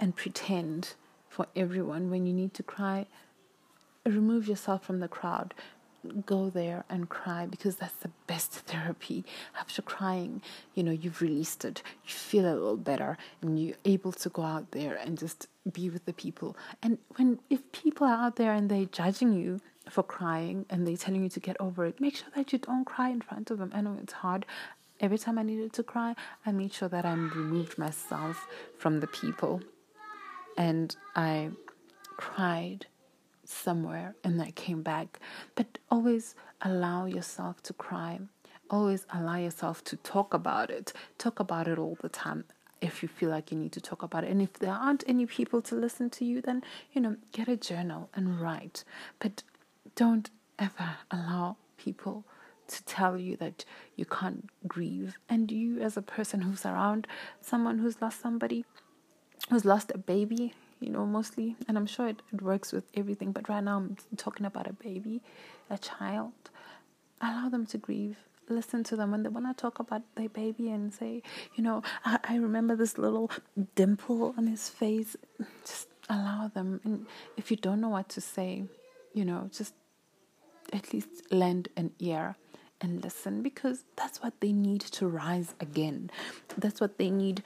and 0.00 0.16
pretend 0.16 0.94
for 1.28 1.46
everyone 1.54 2.10
when 2.10 2.26
you 2.26 2.32
need 2.32 2.54
to 2.54 2.64
cry. 2.64 3.06
Remove 4.04 4.48
yourself 4.48 4.84
from 4.84 4.98
the 4.98 5.06
crowd. 5.06 5.54
Go 6.26 6.50
there 6.50 6.82
and 6.90 7.08
cry 7.08 7.46
because 7.46 7.76
that's 7.76 8.00
the 8.06 8.10
best 8.26 8.50
therapy. 8.50 9.24
After 9.60 9.80
crying, 9.80 10.42
you 10.74 10.82
know, 10.82 10.90
you've 10.90 11.22
released 11.22 11.64
it. 11.64 11.84
You 12.04 12.14
feel 12.30 12.46
a 12.46 12.58
little 12.58 12.76
better 12.76 13.16
and 13.40 13.50
you're 13.60 13.76
able 13.84 14.10
to 14.10 14.28
go 14.28 14.42
out 14.42 14.72
there 14.72 14.96
and 14.96 15.16
just 15.16 15.46
be 15.72 15.88
with 15.88 16.04
the 16.04 16.12
people. 16.24 16.56
And 16.82 16.98
when 17.14 17.38
if 17.48 17.60
people 17.70 18.08
are 18.08 18.24
out 18.24 18.34
there 18.34 18.52
and 18.52 18.68
they're 18.68 18.86
judging 19.00 19.32
you, 19.34 19.60
for 19.88 20.02
crying 20.02 20.66
and 20.70 20.86
they're 20.86 20.96
telling 20.96 21.22
you 21.22 21.28
to 21.30 21.40
get 21.40 21.56
over 21.60 21.84
it, 21.84 22.00
make 22.00 22.16
sure 22.16 22.28
that 22.34 22.52
you 22.52 22.58
don't 22.58 22.84
cry 22.84 23.10
in 23.10 23.20
front 23.20 23.50
of 23.50 23.58
them. 23.58 23.70
I 23.74 23.80
know 23.80 23.98
it's 24.02 24.12
hard. 24.12 24.46
Every 25.00 25.18
time 25.18 25.38
I 25.38 25.42
needed 25.42 25.72
to 25.74 25.82
cry, 25.82 26.14
I 26.46 26.52
made 26.52 26.72
sure 26.72 26.88
that 26.88 27.04
I 27.04 27.12
removed 27.12 27.76
myself 27.78 28.46
from 28.78 29.00
the 29.00 29.08
people 29.08 29.60
and 30.56 30.94
I 31.16 31.50
cried 32.16 32.86
somewhere 33.44 34.14
and 34.22 34.40
I 34.40 34.52
came 34.52 34.82
back. 34.82 35.18
But 35.54 35.78
always 35.90 36.34
allow 36.60 37.06
yourself 37.06 37.62
to 37.64 37.72
cry. 37.72 38.20
Always 38.70 39.06
allow 39.12 39.36
yourself 39.36 39.82
to 39.84 39.96
talk 39.96 40.32
about 40.32 40.70
it. 40.70 40.92
Talk 41.18 41.40
about 41.40 41.68
it 41.68 41.78
all 41.78 41.98
the 42.00 42.08
time 42.08 42.44
if 42.80 43.02
you 43.02 43.08
feel 43.08 43.30
like 43.30 43.52
you 43.52 43.58
need 43.58 43.72
to 43.72 43.80
talk 43.80 44.02
about 44.02 44.24
it. 44.24 44.30
And 44.30 44.42
if 44.42 44.54
there 44.54 44.72
aren't 44.72 45.04
any 45.06 45.26
people 45.26 45.62
to 45.62 45.74
listen 45.74 46.10
to 46.10 46.24
you, 46.24 46.40
then, 46.40 46.62
you 46.92 47.00
know, 47.00 47.16
get 47.30 47.48
a 47.48 47.56
journal 47.56 48.10
and 48.14 48.40
write. 48.40 48.84
But 49.20 49.42
don't 49.94 50.30
ever 50.58 50.96
allow 51.10 51.56
people 51.76 52.24
to 52.68 52.84
tell 52.84 53.18
you 53.18 53.36
that 53.36 53.64
you 53.96 54.04
can't 54.04 54.48
grieve. 54.66 55.18
And 55.28 55.50
you, 55.50 55.80
as 55.80 55.96
a 55.96 56.02
person 56.02 56.42
who's 56.42 56.64
around 56.64 57.06
someone 57.40 57.78
who's 57.78 58.00
lost 58.00 58.20
somebody, 58.20 58.64
who's 59.50 59.64
lost 59.64 59.92
a 59.94 59.98
baby, 59.98 60.54
you 60.80 60.90
know, 60.90 61.06
mostly, 61.06 61.56
and 61.68 61.76
I'm 61.76 61.86
sure 61.86 62.08
it, 62.08 62.22
it 62.32 62.42
works 62.42 62.72
with 62.72 62.84
everything, 62.94 63.32
but 63.32 63.48
right 63.48 63.62
now 63.62 63.76
I'm 63.76 63.96
talking 64.16 64.46
about 64.46 64.66
a 64.66 64.72
baby, 64.72 65.20
a 65.70 65.78
child. 65.78 66.32
Allow 67.20 67.48
them 67.48 67.66
to 67.66 67.78
grieve. 67.78 68.16
Listen 68.48 68.82
to 68.84 68.96
them 68.96 69.12
when 69.12 69.22
they 69.22 69.28
want 69.28 69.46
to 69.46 69.60
talk 69.60 69.78
about 69.78 70.02
their 70.16 70.28
baby 70.28 70.70
and 70.70 70.92
say, 70.92 71.22
you 71.54 71.62
know, 71.62 71.82
I, 72.04 72.18
I 72.24 72.36
remember 72.36 72.74
this 72.74 72.98
little 72.98 73.30
dimple 73.76 74.34
on 74.36 74.46
his 74.46 74.68
face. 74.68 75.16
Just 75.64 75.88
allow 76.08 76.50
them. 76.52 76.80
And 76.84 77.06
if 77.36 77.50
you 77.50 77.56
don't 77.56 77.80
know 77.80 77.88
what 77.88 78.08
to 78.10 78.20
say, 78.20 78.64
you 79.14 79.24
know, 79.24 79.48
just 79.52 79.74
at 80.72 80.92
least 80.92 81.08
lend 81.30 81.68
an 81.76 81.92
ear 81.98 82.36
and 82.80 83.02
listen 83.02 83.42
because 83.42 83.84
that's 83.96 84.22
what 84.22 84.40
they 84.40 84.52
need 84.52 84.80
to 84.80 85.06
rise 85.06 85.54
again. 85.60 86.10
That's 86.58 86.80
what 86.80 86.98
they 86.98 87.10
need 87.10 87.42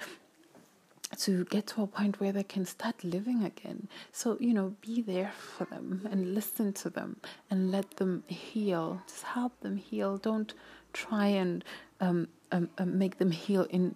to 1.18 1.44
get 1.44 1.66
to 1.68 1.82
a 1.82 1.86
point 1.86 2.20
where 2.20 2.32
they 2.32 2.42
can 2.42 2.64
start 2.64 3.04
living 3.04 3.44
again. 3.44 3.88
So, 4.12 4.36
you 4.40 4.52
know, 4.52 4.74
be 4.80 5.02
there 5.02 5.32
for 5.36 5.64
them 5.64 6.08
and 6.10 6.34
listen 6.34 6.72
to 6.74 6.90
them 6.90 7.16
and 7.50 7.70
let 7.70 7.96
them 7.98 8.24
heal. 8.26 9.02
Just 9.06 9.22
help 9.22 9.60
them 9.60 9.76
heal. 9.76 10.16
Don't 10.16 10.52
try 10.92 11.26
and 11.26 11.64
um, 12.00 12.28
um, 12.50 12.70
um, 12.78 12.98
make 12.98 13.18
them 13.18 13.30
heal 13.30 13.66
in 13.70 13.94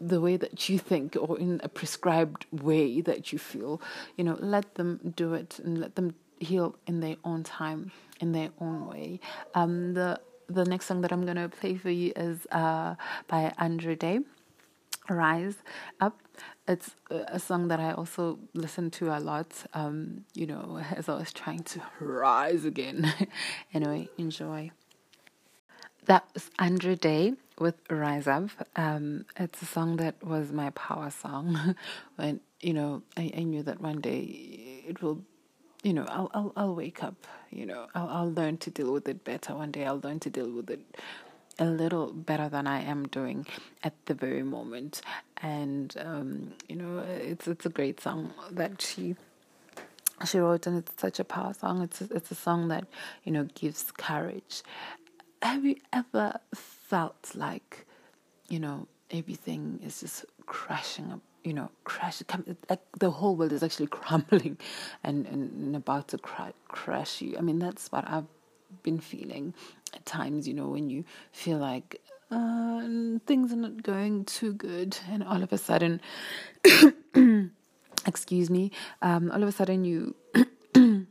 the 0.00 0.20
way 0.20 0.36
that 0.36 0.68
you 0.68 0.78
think 0.78 1.16
or 1.16 1.38
in 1.38 1.60
a 1.62 1.68
prescribed 1.68 2.46
way 2.50 3.00
that 3.00 3.32
you 3.32 3.38
feel. 3.38 3.80
You 4.16 4.24
know, 4.24 4.36
let 4.40 4.74
them 4.74 5.12
do 5.14 5.34
it 5.34 5.60
and 5.62 5.78
let 5.78 5.94
them 5.94 6.14
heal 6.42 6.76
in 6.86 7.00
their 7.00 7.16
own 7.24 7.42
time, 7.42 7.92
in 8.20 8.32
their 8.32 8.50
own 8.60 8.86
way. 8.86 9.20
Um, 9.54 9.94
the 9.94 10.20
the 10.48 10.64
next 10.64 10.86
song 10.86 11.00
that 11.02 11.12
I'm 11.12 11.24
gonna 11.24 11.48
play 11.48 11.76
for 11.76 11.90
you 11.90 12.12
is 12.16 12.46
uh, 12.50 12.94
by 13.28 13.54
Andra 13.58 13.96
Day. 13.96 14.20
Rise 15.08 15.56
Up. 16.00 16.20
It's 16.68 16.94
a 17.10 17.38
song 17.38 17.68
that 17.68 17.80
I 17.80 17.92
also 17.92 18.38
listen 18.54 18.90
to 18.92 19.16
a 19.16 19.18
lot, 19.18 19.52
um, 19.74 20.24
you 20.32 20.46
know, 20.46 20.80
as 20.94 21.08
I 21.08 21.18
was 21.18 21.32
trying 21.32 21.64
to 21.64 21.82
rise 22.00 22.64
again. 22.64 23.12
anyway, 23.74 24.08
enjoy. 24.16 24.70
That 26.06 26.24
was 26.34 26.50
Andra 26.58 26.96
Day 26.96 27.34
with 27.58 27.74
Rise 27.90 28.26
Up. 28.28 28.50
Um, 28.76 29.24
it's 29.36 29.60
a 29.62 29.66
song 29.66 29.96
that 29.96 30.22
was 30.24 30.52
my 30.52 30.70
power 30.70 31.10
song. 31.10 31.74
when, 32.16 32.40
you 32.60 32.74
know, 32.74 33.02
I, 33.16 33.32
I 33.36 33.42
knew 33.42 33.62
that 33.64 33.80
one 33.80 34.00
day 34.00 34.84
it 34.86 35.02
will 35.02 35.22
you 35.82 35.92
know, 35.92 36.06
I'll 36.08 36.30
I'll 36.32 36.52
I'll 36.56 36.74
wake 36.74 37.02
up. 37.02 37.26
You 37.50 37.66
know, 37.66 37.86
I'll 37.94 38.08
I'll 38.08 38.32
learn 38.32 38.56
to 38.58 38.70
deal 38.70 38.92
with 38.92 39.08
it 39.08 39.24
better. 39.24 39.54
One 39.54 39.70
day 39.72 39.84
I'll 39.84 40.00
learn 40.00 40.20
to 40.20 40.30
deal 40.30 40.50
with 40.50 40.70
it 40.70 40.80
a 41.58 41.64
little 41.64 42.12
better 42.12 42.48
than 42.48 42.66
I 42.66 42.82
am 42.82 43.08
doing 43.08 43.46
at 43.82 43.94
the 44.06 44.14
very 44.14 44.42
moment. 44.42 45.02
And 45.42 45.94
um, 45.98 46.52
you 46.68 46.76
know, 46.76 46.98
it's 47.00 47.48
it's 47.48 47.66
a 47.66 47.70
great 47.70 48.00
song 48.00 48.32
that 48.50 48.80
she 48.80 49.16
she 50.24 50.38
wrote, 50.38 50.66
and 50.66 50.78
it's 50.78 50.92
such 51.00 51.18
a 51.18 51.24
power 51.24 51.52
song. 51.52 51.82
It's 51.82 52.00
a, 52.00 52.08
it's 52.14 52.30
a 52.30 52.36
song 52.36 52.68
that 52.68 52.86
you 53.24 53.32
know 53.32 53.44
gives 53.54 53.90
courage. 53.90 54.62
Have 55.42 55.64
you 55.64 55.76
ever 55.92 56.38
felt 56.54 57.32
like 57.34 57.86
you 58.48 58.60
know 58.60 58.86
everything 59.10 59.80
is 59.84 60.00
just 60.00 60.24
crashing 60.46 61.10
up? 61.12 61.20
You 61.44 61.54
know, 61.54 61.70
crash. 61.84 62.22
The 62.98 63.10
whole 63.10 63.36
world 63.36 63.52
is 63.52 63.62
actually 63.62 63.86
crumbling, 63.98 64.58
and, 65.02 65.26
and, 65.26 65.74
about 65.76 66.08
to 66.08 66.18
crash, 66.18 66.52
crash 66.68 67.20
you. 67.20 67.36
I 67.36 67.40
mean, 67.40 67.58
that's 67.58 67.90
what 67.90 68.08
I've 68.08 68.26
been 68.82 69.00
feeling 69.00 69.54
at 69.94 70.06
times, 70.06 70.48
you 70.48 70.54
know, 70.54 70.68
when 70.68 70.88
you 70.88 71.04
feel 71.32 71.58
like 71.58 72.00
uh, 72.30 72.82
things 73.26 73.52
are 73.52 73.56
not 73.56 73.82
going 73.82 74.24
too 74.24 74.54
good, 74.54 74.96
and 75.10 75.22
all 75.22 75.42
of 75.42 75.52
a 75.52 75.58
sudden, 75.58 76.00
excuse 78.06 78.48
me, 78.48 78.70
um, 79.02 79.30
all 79.30 79.42
of 79.42 79.48
a 79.48 79.52
sudden 79.52 79.84
you 79.84 80.14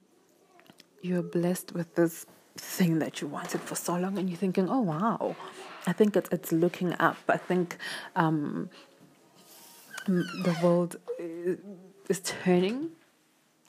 you're 1.02 1.22
blessed 1.22 1.74
with 1.74 1.94
this 1.96 2.26
thing 2.58 3.00
that 3.00 3.22
you 3.22 3.28
wanted 3.28 3.62
for 3.62 3.76
so 3.76 3.96
long, 3.96 4.18
and 4.18 4.30
you're 4.30 4.38
thinking, 4.38 4.68
oh 4.70 4.82
wow, 4.82 5.36
I 5.86 5.94
think 5.94 6.16
it's 6.16 6.30
it's 6.32 6.52
looking 6.52 6.94
up. 7.00 7.18
I 7.30 7.38
think 7.38 7.78
um, 8.16 8.70
the 10.08 10.58
world 10.62 10.96
is 12.10 12.20
turning 12.22 12.92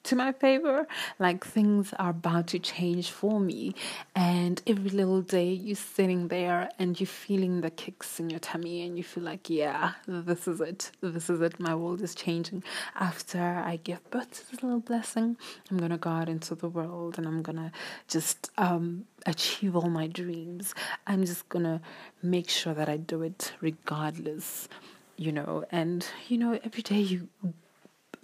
to 0.03 0.15
my 0.15 0.31
favor. 0.33 0.85
Like 1.17 1.45
things 1.45 1.93
are 1.97 2.09
about 2.09 2.47
to 2.47 2.59
change 2.59 3.09
for 3.11 3.39
me. 3.39 3.75
And 4.15 4.61
every 4.67 4.89
little 4.89 5.21
day 5.21 5.51
you're 5.51 5.75
sitting 5.75 6.27
there 6.27 6.69
and 6.77 6.99
you're 6.99 7.07
feeling 7.07 7.61
the 7.61 7.69
kicks 7.69 8.19
in 8.19 8.29
your 8.29 8.39
tummy 8.39 8.85
and 8.85 8.97
you 8.97 9.03
feel 9.03 9.23
like, 9.23 9.49
yeah, 9.49 9.93
this 10.07 10.47
is 10.47 10.59
it. 10.59 10.91
This 11.01 11.29
is 11.29 11.41
it. 11.41 11.59
My 11.59 11.75
world 11.75 12.01
is 12.01 12.15
changing. 12.15 12.63
After 12.95 13.39
I 13.39 13.79
give 13.83 14.09
birth 14.09 14.31
to 14.31 14.51
this 14.51 14.63
little 14.63 14.79
blessing, 14.79 15.37
I'm 15.71 15.77
going 15.77 15.91
to 15.91 15.97
go 15.97 16.09
out 16.09 16.29
into 16.29 16.55
the 16.55 16.69
world 16.69 17.17
and 17.17 17.27
I'm 17.27 17.41
going 17.41 17.57
to 17.57 17.71
just 18.07 18.51
um, 18.57 19.05
achieve 19.25 19.75
all 19.75 19.89
my 19.89 20.07
dreams. 20.07 20.75
I'm 21.07 21.25
just 21.25 21.47
going 21.49 21.65
to 21.65 21.81
make 22.21 22.49
sure 22.49 22.73
that 22.73 22.89
I 22.89 22.97
do 22.97 23.21
it 23.21 23.53
regardless 23.61 24.67
you 25.15 25.31
know 25.31 25.63
and 25.71 26.07
you 26.27 26.37
know 26.37 26.59
every 26.63 26.81
day 26.81 26.99
you 26.99 27.29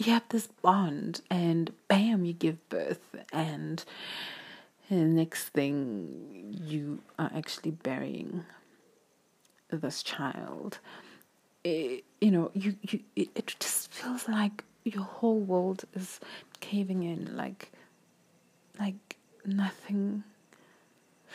you 0.00 0.12
have 0.12 0.24
this 0.30 0.48
bond 0.62 1.20
and 1.30 1.72
bam 1.86 2.24
you 2.24 2.32
give 2.32 2.66
birth. 2.70 3.14
And 3.32 3.84
the 4.88 4.96
next 4.96 5.48
thing 5.48 6.56
you 6.64 7.02
are 7.18 7.30
actually 7.36 7.72
burying 7.72 8.44
this 9.70 10.02
child. 10.02 10.78
It, 11.62 12.04
you 12.22 12.30
know 12.30 12.50
you, 12.54 12.76
you 12.80 13.00
it, 13.14 13.28
it 13.34 13.54
just 13.60 13.92
feels 13.92 14.26
like 14.26 14.64
your 14.84 15.04
whole 15.04 15.38
world 15.38 15.84
is 15.94 16.18
caving 16.60 17.02
in 17.02 17.36
like 17.36 17.70
like 18.78 19.16
nothing 19.44 20.24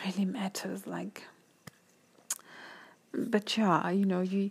really 0.03 0.25
matters 0.25 0.87
like 0.87 1.27
but 3.13 3.55
yeah 3.55 3.87
you 3.91 4.03
know 4.03 4.21
you 4.21 4.49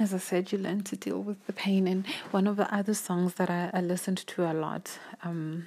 as 0.00 0.14
I 0.14 0.18
said, 0.18 0.52
you 0.52 0.58
learn 0.58 0.82
to 0.84 0.96
deal 0.96 1.20
with 1.20 1.44
the 1.46 1.52
pain. 1.52 1.86
And 1.88 2.06
one 2.30 2.46
of 2.46 2.56
the 2.56 2.72
other 2.72 2.94
songs 2.94 3.34
that 3.34 3.50
I, 3.50 3.70
I 3.72 3.80
listened 3.80 4.18
to 4.18 4.50
a 4.50 4.54
lot 4.54 4.98
um, 5.22 5.66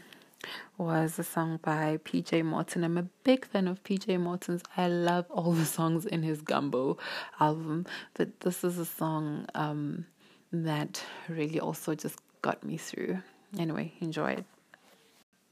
was 0.77 1.19
a 1.19 1.23
song 1.23 1.59
by 1.61 1.99
PJ 2.03 2.43
Morton. 2.43 2.83
I'm 2.83 2.97
a 2.97 3.07
big 3.23 3.45
fan 3.45 3.67
of 3.67 3.83
PJ 3.83 4.19
Morton's. 4.19 4.63
I 4.77 4.87
love 4.87 5.25
all 5.29 5.51
the 5.51 5.65
songs 5.65 6.05
in 6.05 6.23
his 6.23 6.41
Gumbo 6.41 6.97
album, 7.39 7.85
but 8.13 8.39
this 8.41 8.63
is 8.63 8.77
a 8.77 8.85
song 8.85 9.47
um, 9.53 10.05
that 10.51 11.03
really 11.27 11.59
also 11.59 11.95
just 11.95 12.19
got 12.41 12.63
me 12.63 12.77
through. 12.77 13.19
Anyway, 13.57 13.93
enjoy 13.99 14.31
it. 14.31 14.45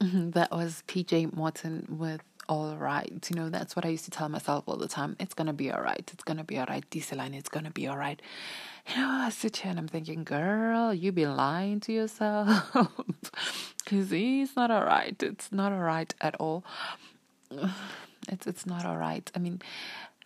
that 0.00 0.50
was 0.50 0.82
PJ 0.88 1.34
Morton 1.34 1.86
with 1.90 2.22
all 2.48 2.76
right. 2.76 3.26
You 3.30 3.36
know, 3.36 3.48
that's 3.48 3.76
what 3.76 3.84
I 3.84 3.88
used 3.88 4.04
to 4.06 4.10
tell 4.10 4.28
myself 4.28 4.64
all 4.66 4.76
the 4.76 4.88
time. 4.88 5.16
It's 5.20 5.34
gonna 5.34 5.52
be 5.52 5.70
all 5.70 5.82
right. 5.82 6.08
It's 6.12 6.24
gonna 6.24 6.44
be 6.44 6.58
all 6.58 6.66
right. 6.66 6.88
Dieseline, 6.90 7.34
it's 7.34 7.48
gonna 7.48 7.70
be 7.70 7.86
all 7.86 7.96
right. 7.96 8.20
You 8.88 8.96
know, 8.96 9.08
I 9.08 9.30
sit 9.30 9.58
here 9.58 9.70
and 9.70 9.78
I'm 9.78 9.88
thinking, 9.88 10.24
girl, 10.24 10.92
you 10.92 11.12
be 11.12 11.26
lying 11.26 11.80
to 11.80 11.92
yourself. 11.92 12.72
Cause 13.86 14.12
it's 14.12 14.56
not 14.56 14.70
all 14.70 14.84
right. 14.84 15.20
It's 15.22 15.52
not 15.52 15.72
all 15.72 15.80
right 15.80 16.12
at 16.20 16.34
all. 16.36 16.64
It's 18.28 18.46
it's 18.46 18.66
not 18.66 18.84
all 18.84 18.98
right. 18.98 19.28
I 19.34 19.38
mean, 19.38 19.60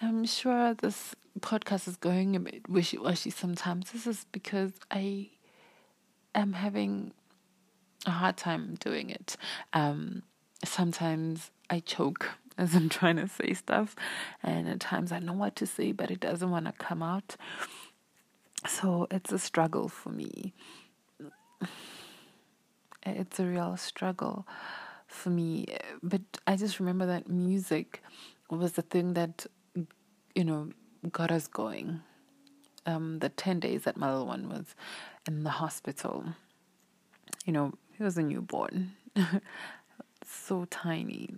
I'm 0.02 0.26
sure 0.26 0.74
this 0.74 1.14
podcast 1.40 1.88
is 1.88 1.96
going 1.96 2.36
a 2.36 2.40
bit 2.40 2.68
wishy 2.68 2.98
washy 2.98 3.30
sometimes. 3.30 3.92
This 3.92 4.06
is 4.06 4.26
because 4.32 4.72
I 4.90 5.30
am 6.34 6.52
having 6.52 7.12
a 8.04 8.10
hard 8.10 8.36
time 8.36 8.76
doing 8.80 9.10
it. 9.10 9.36
Um, 9.72 10.22
sometimes 10.68 11.50
I 11.70 11.80
choke 11.80 12.30
as 12.58 12.74
I'm 12.74 12.88
trying 12.88 13.16
to 13.16 13.28
say 13.28 13.52
stuff, 13.54 13.96
and 14.42 14.68
at 14.68 14.80
times 14.80 15.10
I 15.10 15.18
know 15.18 15.32
what 15.32 15.56
to 15.56 15.66
say, 15.66 15.92
but 15.92 16.10
it 16.10 16.20
doesn't 16.20 16.50
want 16.50 16.66
to 16.66 16.72
come 16.72 17.02
out. 17.02 17.36
So 18.68 19.06
it's 19.10 19.32
a 19.32 19.38
struggle 19.38 19.88
for 19.88 20.10
me. 20.10 20.54
It's 23.04 23.38
a 23.38 23.44
real 23.44 23.76
struggle 23.76 24.46
for 25.06 25.30
me. 25.30 25.66
But 26.02 26.22
I 26.46 26.56
just 26.56 26.80
remember 26.80 27.06
that 27.06 27.28
music 27.28 28.02
was 28.48 28.72
the 28.72 28.82
thing 28.82 29.14
that, 29.14 29.46
you 30.34 30.44
know, 30.44 30.70
got 31.10 31.30
us 31.30 31.46
going. 31.46 32.00
Um, 32.86 33.18
the 33.18 33.30
10 33.30 33.60
days 33.60 33.82
that 33.82 33.96
my 33.96 34.10
little 34.10 34.26
one 34.26 34.48
was 34.48 34.74
in 35.26 35.42
the 35.42 35.50
hospital, 35.50 36.24
you 37.46 37.52
know, 37.52 37.72
he 37.96 38.02
was 38.02 38.18
a 38.18 38.22
newborn, 38.22 38.92
so 40.34 40.66
tiny. 40.66 41.34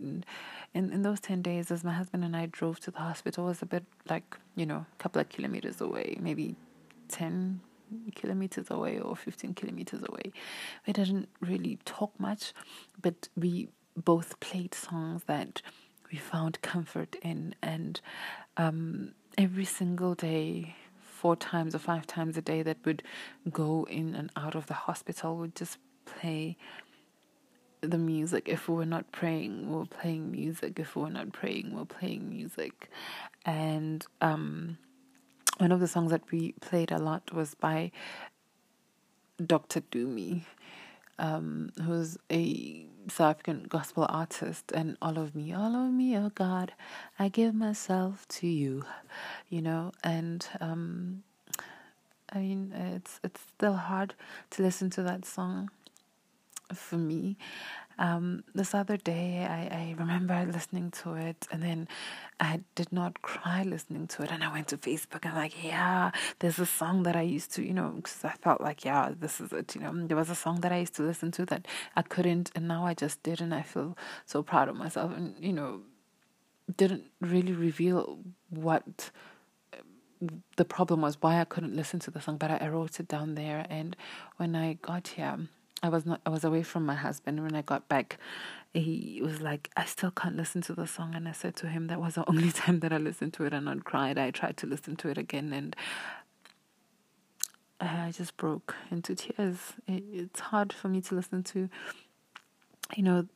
In 0.00 0.24
in 0.74 1.02
those 1.02 1.20
10 1.20 1.42
days 1.42 1.70
as 1.70 1.84
my 1.84 1.92
husband 1.92 2.24
and 2.24 2.36
I 2.36 2.46
drove 2.46 2.80
to 2.80 2.90
the 2.90 2.98
hospital 2.98 3.44
it 3.44 3.48
was 3.50 3.62
a 3.62 3.66
bit 3.66 3.84
like 4.10 4.36
you 4.56 4.66
know 4.66 4.86
a 4.92 4.98
couple 4.98 5.20
of 5.20 5.28
kilometers 5.28 5.80
away 5.80 6.18
maybe 6.20 6.56
10 7.10 7.60
kilometers 8.16 8.72
away 8.72 8.98
or 8.98 9.14
15 9.14 9.54
kilometers 9.54 10.02
away. 10.08 10.32
We 10.84 10.92
didn't 10.92 11.28
really 11.40 11.78
talk 11.84 12.18
much 12.18 12.52
but 13.00 13.28
we 13.36 13.68
both 13.96 14.40
played 14.40 14.74
songs 14.74 15.22
that 15.26 15.62
we 16.10 16.18
found 16.18 16.60
comfort 16.62 17.16
in. 17.22 17.54
And 17.62 18.00
um, 18.56 19.14
every 19.38 19.64
single 19.64 20.14
day 20.14 20.76
four 21.00 21.36
times 21.36 21.74
or 21.74 21.78
five 21.78 22.06
times 22.06 22.36
a 22.36 22.42
day 22.42 22.62
that 22.62 22.78
would 22.84 23.02
go 23.50 23.86
in 23.90 24.14
and 24.14 24.30
out 24.36 24.54
of 24.54 24.66
the 24.66 24.74
hospital 24.74 25.36
would 25.36 25.54
just 25.56 25.78
play 26.04 26.56
the 27.90 27.98
music. 27.98 28.48
If 28.48 28.68
we 28.68 28.74
were 28.74 28.86
not 28.86 29.10
praying, 29.12 29.70
we 29.70 29.76
were 29.76 29.86
playing 29.86 30.30
music. 30.30 30.78
If 30.78 30.96
we 30.96 31.02
were 31.02 31.10
not 31.10 31.32
praying, 31.32 31.70
we 31.70 31.76
were 31.78 31.84
playing 31.84 32.28
music. 32.28 32.90
And 33.44 34.04
um, 34.20 34.78
one 35.58 35.72
of 35.72 35.80
the 35.80 35.88
songs 35.88 36.10
that 36.10 36.30
we 36.30 36.52
played 36.60 36.90
a 36.90 36.98
lot 36.98 37.32
was 37.32 37.54
by 37.54 37.92
Dr. 39.44 39.80
Tumi, 39.80 40.42
um, 41.18 41.70
who's 41.82 42.16
a 42.30 42.86
South 43.08 43.30
African 43.30 43.64
gospel 43.64 44.06
artist, 44.08 44.72
and 44.72 44.96
all 45.02 45.18
of 45.18 45.34
me, 45.34 45.52
all 45.52 45.74
of 45.74 45.92
me, 45.92 46.16
oh 46.16 46.30
God, 46.34 46.72
I 47.18 47.28
give 47.28 47.54
myself 47.54 48.26
to 48.28 48.46
you, 48.46 48.84
you 49.48 49.60
know, 49.60 49.92
and 50.02 50.46
um, 50.60 51.22
I 52.32 52.38
mean, 52.38 52.72
it's 52.72 53.20
it's 53.22 53.40
still 53.56 53.74
hard 53.74 54.14
to 54.50 54.62
listen 54.62 54.90
to 54.90 55.02
that 55.02 55.24
song 55.24 55.70
for 56.72 56.96
me. 56.96 57.36
Um, 57.96 58.42
this 58.54 58.74
other 58.74 58.96
day, 58.96 59.46
I, 59.48 59.76
I 59.76 59.94
remember 59.96 60.44
listening 60.50 60.90
to 61.02 61.14
it, 61.14 61.46
and 61.52 61.62
then 61.62 61.88
I 62.40 62.60
did 62.74 62.92
not 62.92 63.22
cry 63.22 63.62
listening 63.62 64.08
to 64.08 64.24
it. 64.24 64.32
And 64.32 64.42
I 64.42 64.52
went 64.52 64.68
to 64.68 64.76
Facebook. 64.76 65.24
I'm 65.24 65.36
like, 65.36 65.62
yeah, 65.62 66.10
there's 66.40 66.58
a 66.58 66.66
song 66.66 67.04
that 67.04 67.14
I 67.14 67.22
used 67.22 67.52
to, 67.54 67.62
you 67.64 67.72
know, 67.72 67.90
because 67.90 68.24
I 68.24 68.32
felt 68.32 68.60
like, 68.60 68.84
yeah, 68.84 69.12
this 69.16 69.40
is 69.40 69.52
it. 69.52 69.76
You 69.76 69.82
know, 69.82 70.06
there 70.06 70.16
was 70.16 70.30
a 70.30 70.34
song 70.34 70.60
that 70.62 70.72
I 70.72 70.78
used 70.78 70.96
to 70.96 71.02
listen 71.02 71.30
to 71.32 71.46
that 71.46 71.66
I 71.94 72.02
couldn't, 72.02 72.50
and 72.56 72.66
now 72.66 72.84
I 72.84 72.94
just 72.94 73.22
did, 73.22 73.40
and 73.40 73.54
I 73.54 73.62
feel 73.62 73.96
so 74.26 74.42
proud 74.42 74.68
of 74.68 74.76
myself. 74.76 75.16
And 75.16 75.36
you 75.38 75.52
know, 75.52 75.82
didn't 76.76 77.04
really 77.20 77.52
reveal 77.52 78.18
what 78.50 79.10
the 80.56 80.64
problem 80.64 81.02
was 81.02 81.20
why 81.20 81.40
I 81.40 81.44
couldn't 81.44 81.76
listen 81.76 82.00
to 82.00 82.10
the 82.10 82.20
song, 82.20 82.38
but 82.38 82.50
I 82.50 82.68
wrote 82.68 82.98
it 83.00 83.08
down 83.08 83.34
there. 83.34 83.66
And 83.68 83.96
when 84.36 84.56
I 84.56 84.74
got 84.74 85.08
here, 85.08 85.38
I 85.82 85.88
was 85.88 86.06
not 86.06 86.20
I 86.24 86.30
was 86.30 86.44
away 86.44 86.62
from 86.62 86.86
my 86.86 86.94
husband. 86.94 87.42
When 87.42 87.54
I 87.54 87.62
got 87.62 87.88
back, 87.88 88.18
he 88.72 89.20
was 89.22 89.40
like, 89.40 89.70
I 89.76 89.84
still 89.84 90.10
can't 90.10 90.36
listen 90.36 90.62
to 90.62 90.74
the 90.74 90.86
song. 90.86 91.14
And 91.14 91.28
I 91.28 91.32
said 91.32 91.56
to 91.56 91.68
him, 91.68 91.88
that 91.88 92.00
was 92.00 92.14
the 92.14 92.24
only 92.28 92.50
time 92.50 92.80
that 92.80 92.92
I 92.92 92.98
listened 92.98 93.34
to 93.34 93.44
it 93.44 93.52
and 93.52 93.66
not 93.66 93.84
cried. 93.84 94.18
I 94.18 94.30
tried 94.30 94.56
to 94.58 94.66
listen 94.66 94.96
to 94.96 95.08
it 95.08 95.18
again 95.18 95.52
and 95.52 95.76
I 97.80 98.12
just 98.12 98.36
broke 98.36 98.74
into 98.90 99.14
tears. 99.14 99.74
It, 99.86 100.04
it's 100.12 100.40
hard 100.40 100.72
for 100.72 100.88
me 100.88 101.00
to 101.02 101.14
listen 101.14 101.42
to, 101.44 101.68
you 102.96 103.02
know, 103.02 103.26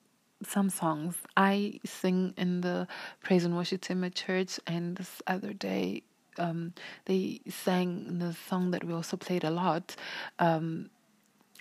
some 0.47 0.71
songs. 0.71 1.17
I 1.37 1.81
sing 1.85 2.35
in 2.37 2.61
the 2.61 2.87
praise 3.23 3.45
and 3.45 3.57
worship 3.57 3.81
team 3.81 4.05
at 4.05 4.15
church, 4.15 4.61
and 4.67 4.97
this 4.97 5.21
other 5.27 5.53
day, 5.53 6.03
um, 6.39 6.75
they 7.07 7.41
sang 7.49 8.19
the 8.19 8.37
song 8.49 8.71
that 8.71 8.85
we 8.85 8.93
also 8.93 9.17
played 9.17 9.45
a 9.45 9.51
lot. 9.51 9.97
Um, 10.39 10.91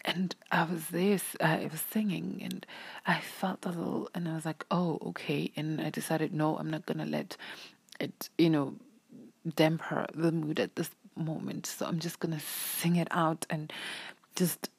and 0.07 0.35
I 0.51 0.63
was 0.63 0.87
there, 0.87 1.19
I 1.41 1.67
was 1.69 1.81
singing, 1.91 2.39
and 2.41 2.65
I 3.05 3.19
felt 3.19 3.65
a 3.65 3.69
little, 3.69 4.09
and 4.15 4.27
I 4.27 4.35
was 4.35 4.45
like, 4.45 4.65
oh, 4.71 4.97
okay. 5.07 5.51
And 5.57 5.81
I 5.81 5.89
decided, 5.89 6.33
no, 6.33 6.57
I'm 6.57 6.69
not 6.69 6.85
gonna 6.85 7.05
let 7.05 7.35
it, 7.99 8.29
you 8.37 8.49
know, 8.49 8.75
damper 9.55 10.05
the 10.13 10.31
mood 10.31 10.61
at 10.61 10.77
this 10.77 10.89
moment. 11.17 11.65
So 11.65 11.85
I'm 11.85 11.99
just 11.99 12.21
gonna 12.21 12.39
sing 12.39 12.95
it 12.95 13.09
out 13.11 13.45
and 13.49 13.71
just 14.35 14.69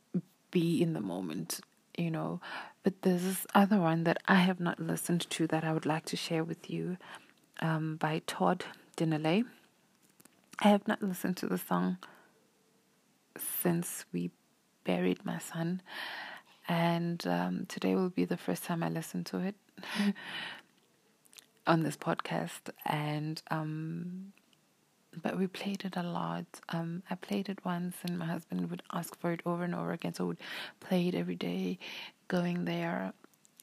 be 0.50 0.80
in 0.82 0.94
the 0.94 1.00
moment, 1.00 1.61
you 1.97 2.11
know. 2.11 2.40
But 2.82 3.02
there's 3.02 3.23
this 3.23 3.47
other 3.54 3.78
one 3.78 4.04
that 4.04 4.23
I 4.26 4.37
have 4.37 4.61
not 4.61 4.80
listened 4.80 5.28
to 5.30 5.47
that 5.49 5.62
I 5.62 5.75
would 5.75 5.87
like 5.87 6.06
to 6.06 6.16
share 6.16 6.42
with 6.42 6.70
you 6.70 6.97
um, 7.61 7.97
by 7.97 8.23
Todd 8.26 8.64
Dulaney. 8.97 9.44
I 10.61 10.68
have 10.68 10.88
not 10.88 11.02
listened 11.02 11.37
to 11.38 11.47
the 11.47 11.58
song 11.58 11.99
since 13.37 14.06
we 14.11 14.30
buried 14.88 15.23
my 15.25 15.38
son, 15.38 15.83
and 16.66 17.26
um, 17.26 17.66
today 17.68 17.95
will 17.95 18.09
be 18.09 18.25
the 18.25 18.38
first 18.38 18.64
time 18.64 18.83
I 18.83 18.88
listen 18.88 19.23
to 19.25 19.38
it 19.38 19.54
on 21.66 21.83
this 21.83 21.97
podcast. 21.97 22.71
And 22.87 23.42
um, 23.50 24.33
but 25.23 25.38
we 25.38 25.47
played 25.47 25.85
it 25.85 25.97
a 25.97 26.02
lot. 26.02 26.47
Um, 26.71 27.02
I 27.11 27.16
played 27.16 27.50
it 27.50 27.62
once, 27.66 27.97
and 28.02 28.18
my 28.18 28.25
husband 28.25 28.71
would 28.71 28.83
ask 28.90 29.14
for 29.21 29.30
it 29.33 29.42
over 29.45 29.62
and 29.62 29.75
over 29.75 29.92
again. 29.92 30.14
So 30.14 30.25
we 30.25 30.28
would 30.28 30.38
play 30.80 31.09
it 31.09 31.14
every 31.14 31.37
day, 31.37 31.78
going 32.28 32.64
there, 32.64 33.12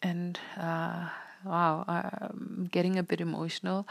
and 0.04 0.40
uh, 0.58 1.10
wow, 1.44 1.86
I'm 1.88 2.70
getting 2.72 3.00
a 3.00 3.04
bit 3.04 3.20
emotional. 3.20 3.88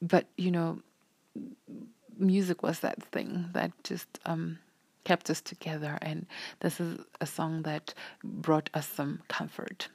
But 0.00 0.26
you 0.36 0.52
know, 0.52 0.80
music 2.18 2.62
was 2.62 2.80
that 2.80 3.02
thing 3.02 3.46
that 3.52 3.72
just 3.82 4.18
um, 4.26 4.58
kept 5.06 5.30
us 5.30 5.40
together, 5.40 5.98
and 6.02 6.26
this 6.58 6.80
is 6.80 6.98
a 7.20 7.26
song 7.26 7.62
that 7.62 7.94
brought 8.24 8.68
us 8.74 8.88
some 8.88 9.20
comfort. 9.28 9.86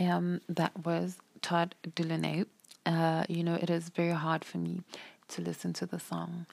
Um, 0.00 0.40
that 0.48 0.86
was 0.86 1.18
Todd 1.42 1.74
Dulaney. 1.94 2.46
Uh, 2.86 3.24
you 3.28 3.44
know, 3.44 3.54
it 3.54 3.68
is 3.68 3.90
very 3.90 4.14
hard 4.14 4.46
for 4.46 4.56
me 4.56 4.80
to 5.28 5.42
listen 5.42 5.74
to 5.74 5.84
the 5.84 6.00
song. 6.00 6.46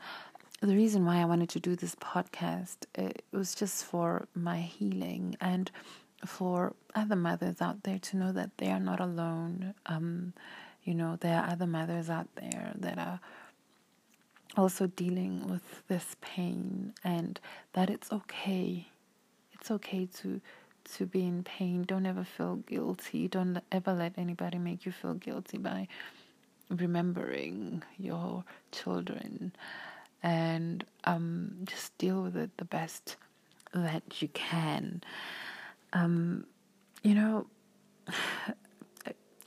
The 0.60 0.76
reason 0.76 1.06
why 1.06 1.22
I 1.22 1.26
wanted 1.26 1.48
to 1.50 1.62
do 1.62 1.78
this 1.78 1.96
podcast 1.96 2.80
it 2.94 3.24
was 3.32 3.56
just 3.56 3.86
for 3.86 4.28
my 4.36 4.60
healing 4.60 5.38
and 5.40 5.72
for 6.26 6.74
other 6.94 7.16
mothers 7.16 7.62
out 7.62 7.84
there 7.84 8.00
to 8.00 8.18
know 8.18 8.34
that 8.34 8.58
they 8.58 8.70
are 8.70 8.82
not 8.82 9.00
alone. 9.00 9.74
Um, 9.86 10.34
you 10.84 10.94
know, 10.94 11.18
there 11.22 11.40
are 11.40 11.52
other 11.52 11.68
mothers 11.68 12.10
out 12.10 12.28
there 12.36 12.74
that 12.76 12.98
are 12.98 13.22
also 14.56 14.88
dealing 14.88 15.48
with 15.50 15.84
this 15.88 16.16
pain 16.22 16.94
and 17.04 17.40
that 17.74 17.90
it's 17.90 18.12
okay. 18.12 18.88
It's 19.54 19.72
okay 19.72 20.08
to 20.18 20.42
to 20.96 21.06
be 21.06 21.26
in 21.26 21.44
pain. 21.44 21.84
Don't 21.84 22.06
ever 22.06 22.24
feel 22.24 22.58
guilty. 22.58 23.28
Don't 23.28 23.60
ever 23.72 23.94
let 23.94 24.14
anybody 24.18 24.58
make 24.58 24.86
you 24.86 24.92
feel 24.92 25.14
guilty 25.14 25.58
by 25.58 25.88
remembering 26.70 27.84
your 27.98 28.44
children 28.72 29.54
and 30.22 30.86
um, 31.04 31.56
just 31.66 31.98
deal 31.98 32.22
with 32.24 32.36
it 32.36 32.50
the 32.58 32.66
best 32.66 33.18
that 33.74 34.22
you 34.22 34.28
can. 34.30 35.02
Um, 35.92 36.46
you 37.04 37.14
know, 37.14 37.48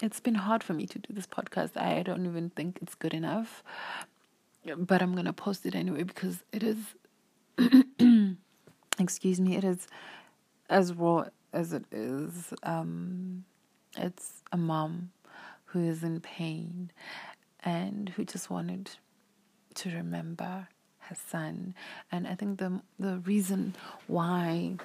it's 0.03 0.21
been 0.21 0.35
hard 0.35 0.63
for 0.63 0.75
me 0.75 0.87
to 0.87 0.99
do 0.99 1.13
this 1.13 1.27
podcast. 1.27 1.77
I 1.77 2.03
don't 2.03 2.27
even 2.27 2.51
think 2.51 2.79
it's 2.83 2.95
good 2.95 3.15
enough, 3.15 3.63
but 4.77 5.03
I'm 5.03 5.15
gonna 5.15 5.33
post 5.33 5.67
it 5.67 5.75
anyway 5.75 6.03
because 6.03 6.43
it 6.53 6.63
is. 6.63 6.79
excuse 8.99 9.41
me. 9.41 9.57
It 9.57 9.65
is 9.65 9.87
as 10.69 10.93
raw 10.93 11.27
as 11.53 11.73
it 11.73 11.85
is. 11.91 12.53
Um, 12.63 13.45
it's 13.97 14.43
a 14.53 14.57
mom 14.57 15.11
who 15.67 15.85
is 15.89 16.03
in 16.03 16.21
pain 16.21 16.91
and 17.65 18.09
who 18.11 18.25
just 18.25 18.51
wanted 18.51 18.91
to 19.75 19.91
remember 19.91 20.69
her 21.01 21.17
son. 21.29 21.75
And 22.11 22.27
I 22.27 22.35
think 22.35 22.59
the 22.59 22.81
the 22.99 23.19
reason 23.19 23.75
why 24.07 24.77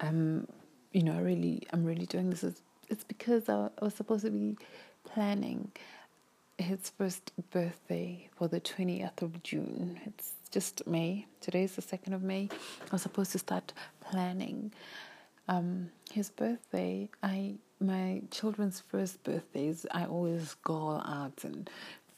I'm, 0.00 0.46
you 0.92 1.02
know, 1.02 1.14
I 1.14 1.20
really 1.20 1.66
I'm 1.72 1.84
really 1.84 2.06
doing 2.06 2.30
this 2.30 2.44
is 2.44 2.62
it's 2.88 3.04
because 3.04 3.48
I, 3.48 3.68
I 3.80 3.84
was 3.84 3.94
supposed 3.94 4.24
to 4.24 4.30
be 4.30 4.56
planning 5.04 5.72
his 6.58 6.90
first 6.98 7.32
birthday 7.50 8.28
for 8.36 8.48
the 8.48 8.60
20th 8.60 9.22
of 9.22 9.42
June. 9.42 10.00
It's 10.04 10.32
just 10.50 10.86
May. 10.86 11.26
Today 11.40 11.62
is 11.62 11.76
the 11.76 11.82
2nd 11.82 12.14
of 12.14 12.22
May. 12.22 12.48
I 12.52 12.92
was 12.92 13.02
supposed 13.02 13.32
to 13.32 13.38
start 13.38 13.72
planning 14.00 14.72
um, 15.46 15.90
his 16.12 16.30
birthday. 16.30 17.08
I 17.22 17.54
my 17.80 18.22
children's 18.32 18.80
first 18.80 19.22
birthdays, 19.22 19.86
I 19.92 20.04
always 20.04 20.56
go 20.64 21.00
out 21.06 21.44
and 21.44 21.70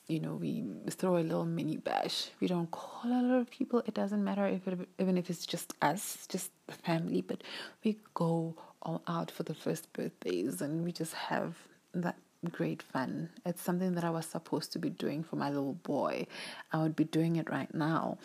you 0.09 0.19
know 0.19 0.35
we 0.35 0.65
throw 0.89 1.19
a 1.19 1.21
little 1.21 1.45
mini 1.45 1.77
bash. 1.77 2.31
We 2.41 2.47
don't 2.47 2.71
call 2.71 3.11
a 3.13 3.23
lot 3.23 3.41
of 3.41 3.51
people. 3.51 3.83
It 3.87 3.95
doesn't 3.95 4.25
matter 4.25 4.47
if 4.47 4.67
it, 4.67 4.89
even 4.99 5.19
if 5.19 5.29
it's 5.29 5.45
just 5.45 5.75
us, 5.83 6.27
just 6.29 6.51
the 6.67 6.73
family, 6.75 7.21
but 7.21 7.43
we 7.85 7.99
go 8.15 8.57
all 8.83 9.03
out 9.07 9.31
for 9.31 9.43
the 9.43 9.55
first 9.55 9.93
birthdays 9.93 10.63
and 10.63 10.83
we 10.83 10.93
just 10.93 11.13
have 11.13 11.57
that 11.93 12.17
great 12.49 12.83
fun. 12.83 13.31
It's 13.45 13.63
something 13.63 13.95
that 13.95 14.05
I 14.05 14.11
was 14.11 14.27
supposed 14.27 14.73
to 14.73 14.79
be 14.79 14.91
doing 14.91 15.23
for 15.23 15.37
my 15.37 15.49
little 15.51 15.75
boy. 15.75 16.27
I 16.73 16.79
would 16.79 16.97
be 16.97 17.05
doing 17.05 17.37
it 17.37 17.51
right 17.51 17.73
now. 17.75 18.19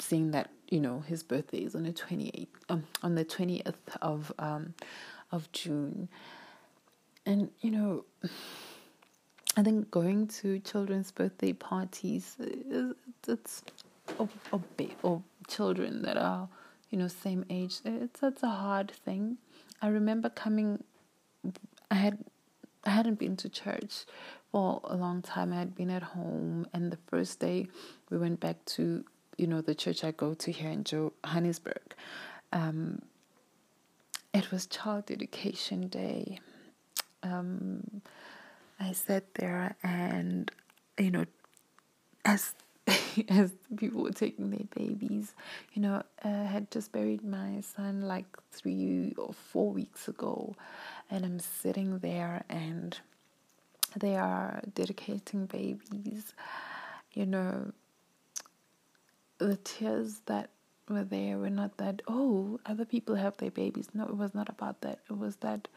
seeing 0.00 0.30
that 0.30 0.50
you 0.70 0.80
know 0.80 1.00
his 1.00 1.22
birthday 1.22 1.58
is 1.58 1.74
on 1.74 1.82
the 1.84 1.92
28th 1.92 2.46
um, 2.68 2.84
on 3.02 3.14
the 3.14 3.24
20th 3.24 3.74
of 4.00 4.32
um, 4.38 4.74
of 5.32 5.50
June 5.52 6.08
and 7.24 7.50
you 7.60 7.70
know 7.70 8.04
I 9.56 9.62
think 9.62 9.90
going 9.90 10.28
to 10.28 10.60
children's 10.60 11.10
birthday 11.10 11.52
parties 11.52 12.36
it's 13.26 13.62
of 14.18 14.30
of, 14.52 14.62
of 15.02 15.22
children 15.48 16.02
that 16.02 16.16
are 16.16 16.48
you 16.90 16.98
know 16.98 17.08
same 17.08 17.44
age 17.50 17.80
it's 17.84 18.22
it's 18.22 18.42
a 18.42 18.48
hard 18.50 18.90
thing 18.90 19.38
I 19.82 19.88
remember 19.88 20.28
coming 20.30 20.82
I 21.90 21.94
had 21.94 22.18
I 22.86 22.90
hadn't 22.90 23.18
been 23.18 23.36
to 23.36 23.48
church 23.48 24.04
for 24.52 24.80
a 24.84 24.96
long 24.96 25.22
time. 25.22 25.52
I 25.52 25.56
had 25.56 25.74
been 25.74 25.90
at 25.90 26.02
home 26.02 26.66
and 26.72 26.90
the 26.90 26.98
first 27.08 27.40
day 27.40 27.66
we 28.10 28.18
went 28.18 28.40
back 28.40 28.64
to 28.76 29.04
you 29.36 29.46
know 29.46 29.60
the 29.60 29.74
church 29.74 30.02
I 30.04 30.12
go 30.12 30.34
to 30.34 30.52
here 30.52 30.70
in 30.70 30.84
Johannesburg. 30.84 31.94
Um, 32.52 33.02
it 34.32 34.50
was 34.50 34.66
child 34.66 35.06
dedication 35.06 35.88
day. 35.88 36.40
Um, 37.22 38.02
I 38.78 38.92
sat 38.92 39.34
there 39.34 39.76
and, 39.82 40.50
you 40.98 41.10
know, 41.10 41.24
as 42.24 42.54
as 43.28 43.52
people 43.76 44.02
were 44.02 44.12
taking 44.12 44.50
their 44.50 44.66
babies, 44.74 45.34
you 45.74 45.82
know, 45.82 46.02
I 46.22 46.28
had 46.28 46.70
just 46.70 46.92
buried 46.92 47.24
my 47.24 47.60
son 47.60 48.02
like 48.02 48.26
three 48.52 49.14
or 49.18 49.32
four 49.32 49.70
weeks 49.70 50.08
ago, 50.08 50.54
and 51.10 51.24
I'm 51.24 51.40
sitting 51.40 51.98
there 51.98 52.44
and 52.48 52.98
they 53.96 54.16
are 54.16 54.60
dedicating 54.74 55.46
babies, 55.46 56.34
you 57.12 57.26
know, 57.26 57.72
the 59.38 59.56
tears 59.56 60.20
that 60.26 60.50
were 60.88 61.04
there 61.04 61.38
were 61.38 61.50
not 61.50 61.76
that, 61.78 62.02
oh, 62.06 62.60
other 62.66 62.84
people 62.84 63.16
have 63.16 63.36
their 63.38 63.50
babies. 63.50 63.88
No, 63.94 64.04
it 64.04 64.16
was 64.16 64.34
not 64.34 64.48
about 64.48 64.80
that. 64.82 65.00
It 65.10 65.18
was 65.18 65.36
that 65.36 65.68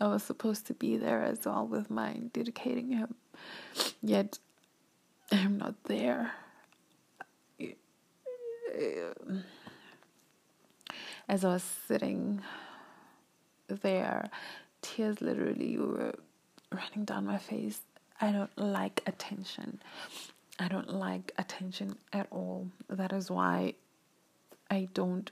I 0.00 0.06
was 0.06 0.22
supposed 0.22 0.66
to 0.68 0.74
be 0.74 0.96
there 0.96 1.22
as 1.22 1.40
well 1.44 1.66
with 1.66 1.90
mine, 1.90 2.30
dedicating 2.32 2.92
him. 2.92 3.14
Yet, 4.00 4.38
I'm 5.30 5.58
not 5.58 5.74
there. 5.84 6.32
As 11.28 11.44
I 11.44 11.48
was 11.48 11.64
sitting 11.86 12.40
there, 13.68 14.30
tears 14.80 15.20
literally 15.20 15.76
were 15.76 16.14
running 16.72 17.04
down 17.04 17.26
my 17.26 17.38
face. 17.38 17.80
I 18.20 18.32
don't 18.32 18.56
like 18.56 19.02
attention. 19.06 19.80
I 20.58 20.68
don't 20.68 20.92
like 20.92 21.32
attention 21.36 21.96
at 22.12 22.26
all. 22.30 22.68
That 22.88 23.12
is 23.12 23.30
why 23.30 23.74
I 24.70 24.88
don't 24.94 25.30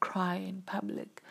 cry 0.00 0.36
in 0.36 0.62
public. 0.62 1.22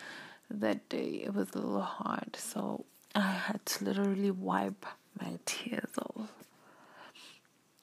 That 0.50 0.88
day 0.90 1.24
it 1.26 1.34
was 1.34 1.50
a 1.54 1.58
little 1.58 1.82
hard, 1.82 2.36
so 2.36 2.86
I 3.16 3.32
had 3.32 3.66
to 3.66 3.86
literally 3.86 4.32
wipe 4.32 4.86
my 5.20 5.40
tears 5.46 5.92
off 5.98 6.32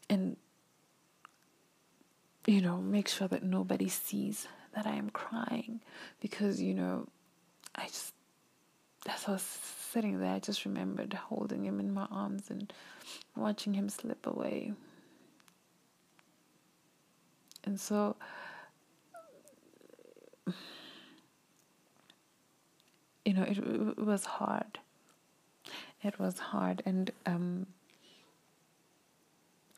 and 0.08 0.36
you 2.46 2.60
know 2.60 2.78
make 2.78 3.08
sure 3.08 3.28
that 3.28 3.42
nobody 3.42 3.88
sees 3.88 4.46
that 4.74 4.86
I 4.86 4.96
am 4.96 5.10
crying 5.10 5.80
because 6.20 6.60
you 6.60 6.74
know 6.74 7.08
I 7.74 7.86
just 7.86 8.12
as 9.08 9.24
I 9.28 9.32
was 9.32 9.42
sitting 9.42 10.18
there 10.20 10.34
I 10.34 10.38
just 10.38 10.64
remembered 10.64 11.12
holding 11.14 11.64
him 11.64 11.80
in 11.80 11.92
my 11.92 12.06
arms 12.10 12.50
and 12.50 12.72
watching 13.36 13.74
him 13.74 13.88
slip 13.88 14.26
away. 14.26 14.72
And 17.64 17.80
so 17.80 18.16
you 23.24 23.32
know 23.32 23.42
it, 23.42 23.58
it 23.58 23.98
was 23.98 24.24
hard. 24.24 24.78
It 26.02 26.18
was 26.18 26.38
hard 26.38 26.82
and 26.84 27.10
um, 27.24 27.66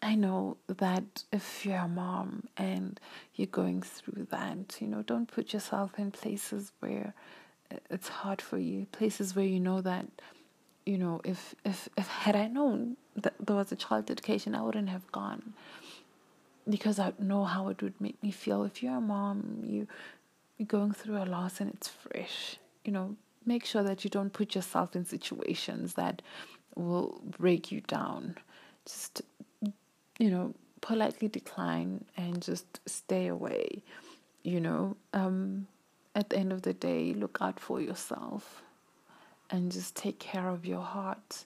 I 0.07 0.14
know 0.14 0.57
that 0.69 1.25
if 1.33 1.66
you're 1.66 1.79
a 1.79 1.88
mom 1.88 2.45
and 2.57 3.01
you're 3.35 3.49
going 3.49 3.83
through 3.83 4.29
that, 4.31 4.77
you 4.81 4.87
know, 4.87 5.03
don't 5.03 5.27
put 5.27 5.53
yourself 5.53 5.99
in 5.99 6.12
places 6.12 6.71
where 6.79 7.12
uh, 7.73 7.79
it's 7.90 8.07
hard 8.07 8.40
for 8.40 8.57
you, 8.57 8.87
places 8.92 9.35
where 9.35 9.45
you 9.45 9.59
know 9.59 9.81
that, 9.81 10.07
you 10.85 10.97
know, 10.97 11.21
if 11.25 11.57
if 11.64 11.88
if 11.99 12.07
had 12.07 12.37
I 12.37 12.47
known 12.47 12.97
that 13.16 13.35
there 13.45 13.57
was 13.57 13.73
a 13.73 13.77
child 13.85 14.09
education, 14.09 14.55
I 14.55 14.62
wouldn't 14.62 14.90
have 14.90 15.11
gone 15.11 15.55
because 16.69 17.01
I 17.01 17.12
know 17.19 17.42
how 17.42 17.66
it 17.71 17.83
would 17.83 18.01
make 18.01 18.23
me 18.23 18.31
feel. 18.31 18.62
If 18.62 18.85
you're 18.85 18.99
a 18.99 19.01
mom, 19.01 19.64
you 19.64 19.88
you're 20.57 20.66
going 20.79 20.92
through 20.92 21.21
a 21.21 21.27
loss 21.37 21.61
and 21.61 21.71
it's 21.75 21.88
fresh, 21.88 22.59
you 22.85 22.92
know, 22.92 23.16
make 23.45 23.64
sure 23.64 23.83
that 23.83 24.05
you 24.05 24.11
don't 24.11 24.33
put 24.33 24.55
yourself 24.55 24.95
in 24.95 25.05
situations 25.05 25.95
that 25.95 26.23
will 26.77 27.21
break 27.38 27.73
you 27.73 27.81
down. 27.81 28.37
Just 28.85 29.23
you 30.18 30.31
know, 30.31 30.55
politely 30.81 31.29
decline 31.29 32.05
and 32.16 32.42
just 32.42 32.81
stay 32.87 33.26
away. 33.29 33.83
You 34.42 34.61
know, 34.61 34.96
um, 35.12 35.66
at 36.14 36.31
the 36.31 36.38
end 36.38 36.52
of 36.52 36.62
the 36.62 36.74
day, 36.74 37.12
look 37.12 37.38
out 37.40 37.59
for 37.59 37.81
yourself 37.81 38.62
and 39.50 39.70
just 39.72 39.94
take 39.96 40.18
care 40.18 40.48
of 40.48 40.64
your 40.64 40.83
heart 40.83 41.44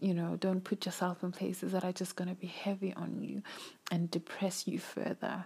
you 0.00 0.14
know, 0.14 0.36
don't 0.36 0.62
put 0.62 0.84
yourself 0.84 1.22
in 1.22 1.32
places 1.32 1.72
that 1.72 1.84
are 1.84 1.92
just 1.92 2.16
going 2.16 2.28
to 2.28 2.34
be 2.34 2.46
heavy 2.46 2.92
on 2.94 3.22
you 3.22 3.42
and 3.90 4.10
depress 4.10 4.66
you 4.66 4.78
further. 4.78 5.44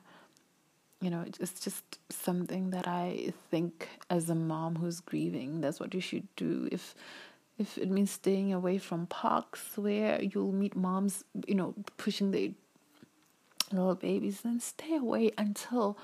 You 1.01 1.11
know, 1.11 1.25
it's 1.27 1.61
just 1.61 1.85
something 2.11 2.71
that 2.71 2.89
I 2.89 3.33
think 3.51 3.89
as 4.11 4.31
a 4.31 4.35
mom 4.35 4.77
who's 4.77 5.01
grieving, 5.01 5.61
that's 5.61 5.79
what 5.79 5.95
you 5.95 6.01
should 6.01 6.27
do. 6.37 6.69
If 6.73 6.95
if 7.59 7.79
it 7.79 7.91
means 7.91 8.11
staying 8.11 8.53
away 8.53 8.79
from 8.79 9.07
parks 9.07 9.77
where 9.77 10.21
you'll 10.23 10.53
meet 10.53 10.75
moms, 10.75 11.25
you 11.47 11.55
know, 11.55 11.75
pushing 11.97 12.31
their 12.31 12.51
little 13.71 13.95
babies, 13.95 14.41
then 14.41 14.61
stay 14.61 14.97
away 14.97 15.31
until 15.39 15.97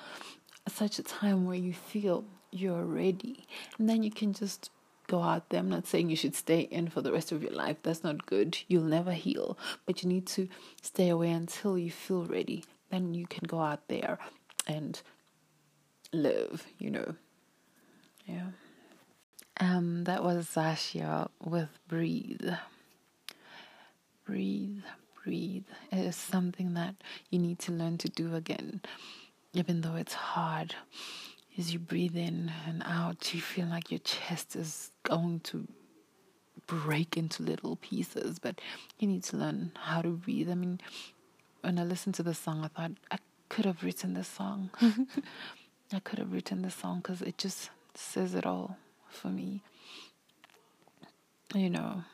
such 0.69 0.99
a 0.99 1.03
time 1.03 1.47
where 1.47 1.57
you 1.57 1.73
feel 1.73 2.25
you're 2.51 2.85
ready. 2.85 3.47
And 3.79 3.89
then 3.89 4.03
you 4.03 4.11
can 4.11 4.33
just 4.33 4.71
go 5.07 5.23
out 5.23 5.49
there. 5.49 5.61
I'm 5.61 5.69
not 5.69 5.87
saying 5.87 6.09
you 6.09 6.17
should 6.17 6.37
stay 6.37 6.61
in 6.61 6.89
for 6.89 7.03
the 7.03 7.13
rest 7.13 7.33
of 7.33 7.43
your 7.43 7.53
life. 7.53 7.79
That's 7.83 8.05
not 8.05 8.27
good. 8.27 8.59
You'll 8.69 8.85
never 8.85 9.13
heal. 9.13 9.59
But 9.87 10.03
you 10.03 10.09
need 10.09 10.27
to 10.29 10.49
stay 10.83 11.09
away 11.09 11.31
until 11.31 11.77
you 11.77 11.91
feel 11.91 12.25
ready. 12.25 12.65
Then 12.91 13.15
you 13.15 13.27
can 13.27 13.47
go 13.47 13.61
out 13.61 13.89
there 13.89 14.19
and 14.67 15.01
live, 16.13 16.67
you 16.79 16.91
know. 16.91 17.15
Yeah. 18.27 18.47
Um, 19.61 20.05
that 20.05 20.25
was 20.25 20.47
Zasha 20.47 21.29
with 21.45 21.69
Breathe. 21.87 22.51
Breathe, 24.25 24.83
breathe. 25.23 25.67
It 25.93 25.99
is 25.99 26.17
something 26.17 26.73
that 26.75 26.95
you 27.29 27.39
need 27.39 27.59
to 27.61 27.73
learn 27.73 27.99
to 27.99 28.09
do 28.09 28.35
again, 28.35 28.81
even 29.53 29.83
though 29.83 29.97
it's 29.97 30.15
hard 30.15 30.77
as 31.59 31.75
you 31.75 31.79
breathe 31.79 32.17
in 32.17 32.51
and 32.67 32.83
out, 32.87 33.35
you 33.35 33.41
feel 33.43 33.67
like 33.67 33.91
your 33.91 34.01
chest 34.01 34.57
is 34.57 34.93
going 35.03 35.41
to 35.41 35.69
break 36.67 37.19
into 37.19 37.43
little 37.43 37.77
pieces, 37.77 38.39
but 38.39 38.61
you 38.99 39.07
need 39.07 39.25
to 39.25 39.37
learn 39.37 39.73
how 39.77 40.01
to 40.01 40.09
breathe. 40.09 40.51
I 40.51 40.55
mean, 40.55 40.81
when 41.61 41.79
I 41.79 41.85
listened 41.85 42.15
to 42.15 42.23
the 42.23 42.33
song, 42.33 42.65
I 42.65 42.69
thought 42.69 42.93
I 43.11 43.19
could 43.51 43.67
have 43.67 43.83
written 43.83 44.15
this 44.15 44.29
song. 44.29 44.71
I 45.93 45.99
could 45.99 46.19
have 46.19 46.33
written 46.33 46.63
this 46.63 46.77
song 46.77 47.01
because 47.01 47.21
it 47.21 47.37
just 47.37 47.69
says 47.95 48.35
it 48.35 48.47
all 48.47 48.79
for 49.11 49.29
me. 49.29 49.63
You 51.55 51.71
know, 51.71 52.05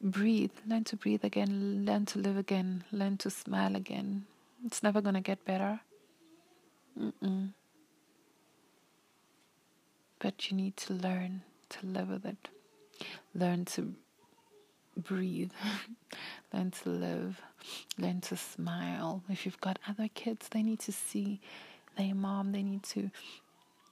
breathe, 0.00 0.52
learn 0.66 0.84
to 0.84 0.96
breathe 0.96 1.24
again, 1.24 1.84
learn 1.86 2.04
to 2.06 2.18
live 2.18 2.36
again, 2.36 2.84
learn 2.92 3.16
to 3.18 3.30
smile 3.30 3.74
again. 3.74 4.26
It's 4.64 4.82
never 4.82 5.00
going 5.00 5.14
to 5.14 5.20
get 5.20 5.44
better. 5.44 5.80
Mm-mm. 7.00 7.50
But 10.18 10.50
you 10.50 10.56
need 10.56 10.76
to 10.78 10.94
learn 10.94 11.42
to 11.70 11.86
live 11.86 12.08
with 12.10 12.26
it. 12.26 12.48
Learn 13.34 13.64
to 13.66 13.94
breathe. 14.96 15.52
learn 16.52 16.70
to 16.82 16.88
live. 16.88 17.40
Learn 17.98 18.20
to 18.22 18.36
smile. 18.36 19.22
If 19.28 19.46
you've 19.46 19.60
got 19.60 19.78
other 19.88 20.08
kids, 20.12 20.48
they 20.48 20.62
need 20.62 20.80
to 20.80 20.92
see 20.92 21.40
their 21.96 22.14
mom. 22.14 22.52
They 22.52 22.62
need 22.62 22.82
to, 22.84 23.10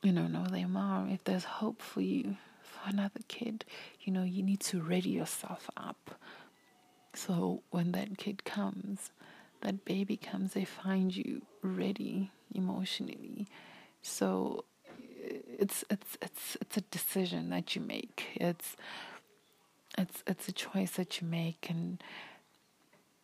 you 0.02 0.12
know, 0.12 0.26
know 0.26 0.46
their 0.46 0.68
mom. 0.68 1.10
If 1.10 1.24
there's 1.24 1.44
hope 1.44 1.82
for 1.82 2.00
you, 2.00 2.36
for 2.62 2.88
another 2.88 3.20
kid, 3.28 3.64
you 4.00 4.12
know, 4.12 4.22
you 4.22 4.42
need 4.42 4.60
to 4.60 4.80
ready 4.80 5.10
yourself 5.10 5.68
up. 5.76 6.18
So 7.14 7.62
when 7.70 7.92
that 7.92 8.18
kid 8.18 8.44
comes, 8.44 9.10
that 9.62 9.84
baby 9.84 10.16
comes, 10.16 10.52
they 10.52 10.64
find 10.64 11.16
you 11.16 11.42
ready 11.62 12.30
emotionally. 12.54 13.46
So 14.02 14.64
uh, 14.88 15.38
it's 15.58 15.84
it's 15.90 16.18
it's 16.20 16.56
it's 16.60 16.76
a 16.76 16.82
decision 16.82 17.50
that 17.50 17.74
you 17.74 17.80
make. 17.80 18.26
It's 18.34 18.76
it's 19.96 20.22
it's 20.26 20.48
a 20.48 20.52
choice 20.52 20.92
that 20.92 21.20
you 21.20 21.26
make 21.26 21.68
and 21.70 22.02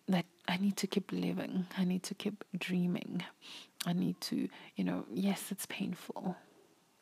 that 0.08 0.24
I 0.48 0.56
need 0.56 0.76
to 0.78 0.86
keep 0.86 1.12
living. 1.12 1.66
I 1.76 1.84
need 1.84 2.02
to 2.04 2.14
keep 2.14 2.44
dreaming. 2.58 3.22
I 3.86 3.92
need 3.92 4.20
to, 4.22 4.48
you 4.76 4.84
know, 4.84 5.04
yes, 5.12 5.50
it's 5.50 5.66
painful 5.66 6.36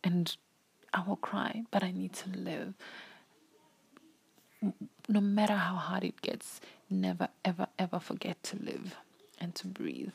and 0.02 0.36
I 0.92 1.02
will 1.06 1.16
cry, 1.16 1.62
but 1.70 1.82
I 1.82 1.90
need 1.92 2.12
to 2.14 2.30
live. 2.30 2.74
No 5.08 5.20
matter 5.20 5.54
how 5.54 5.76
hard 5.76 6.04
it 6.04 6.20
gets, 6.20 6.60
never, 6.88 7.28
ever, 7.44 7.66
ever 7.78 7.98
forget 7.98 8.42
to 8.44 8.56
live 8.56 8.96
and 9.40 9.54
to 9.54 9.66
breathe. 9.66 10.12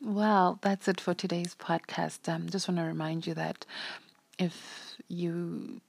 Well, 0.00 0.58
that's 0.60 0.88
it 0.88 1.00
for 1.00 1.14
today's 1.14 1.54
podcast. 1.54 2.28
Um, 2.28 2.48
just 2.50 2.68
want 2.68 2.78
to 2.78 2.84
remind 2.84 3.26
you 3.26 3.34
that 3.34 3.64
if 4.38 4.96
you 5.08 5.80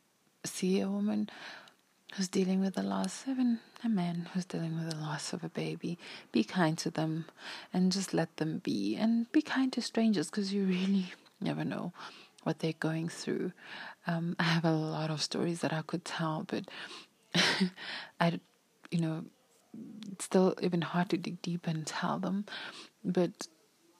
see 0.45 0.79
a 0.81 0.89
woman 0.89 1.29
who's 2.15 2.27
dealing 2.27 2.59
with 2.59 2.75
the 2.75 2.83
loss 2.83 3.23
an, 3.27 3.59
a 3.83 3.89
man 3.89 4.29
who's 4.33 4.45
dealing 4.45 4.77
with 4.77 4.89
the 4.89 4.97
loss 4.97 5.33
of 5.33 5.43
a 5.43 5.49
baby, 5.49 5.97
be 6.31 6.43
kind 6.43 6.77
to 6.77 6.91
them 6.91 7.25
and 7.73 7.91
just 7.91 8.13
let 8.13 8.37
them 8.37 8.59
be. 8.59 8.95
And 8.95 9.31
be 9.31 9.41
kind 9.41 9.73
to 9.73 9.81
strangers 9.81 10.29
because 10.29 10.53
you 10.53 10.65
really 10.65 11.13
never 11.41 11.63
know 11.63 11.91
what 12.43 12.59
they're 12.59 12.73
going 12.79 13.09
through. 13.09 13.51
Um, 14.05 14.35
I 14.39 14.43
have 14.43 14.65
a 14.65 14.71
lot 14.71 15.09
of 15.09 15.21
stories 15.21 15.61
that 15.61 15.73
I 15.73 15.81
could 15.81 16.05
tell, 16.05 16.45
but 16.47 16.65
I, 18.19 18.39
you 18.91 19.01
know, 19.01 19.25
it's 20.11 20.25
still 20.25 20.55
even 20.61 20.81
hard 20.81 21.09
to 21.09 21.17
dig 21.17 21.41
deep 21.41 21.65
and 21.67 21.87
tell 21.87 22.19
them. 22.19 22.45
But 23.03 23.47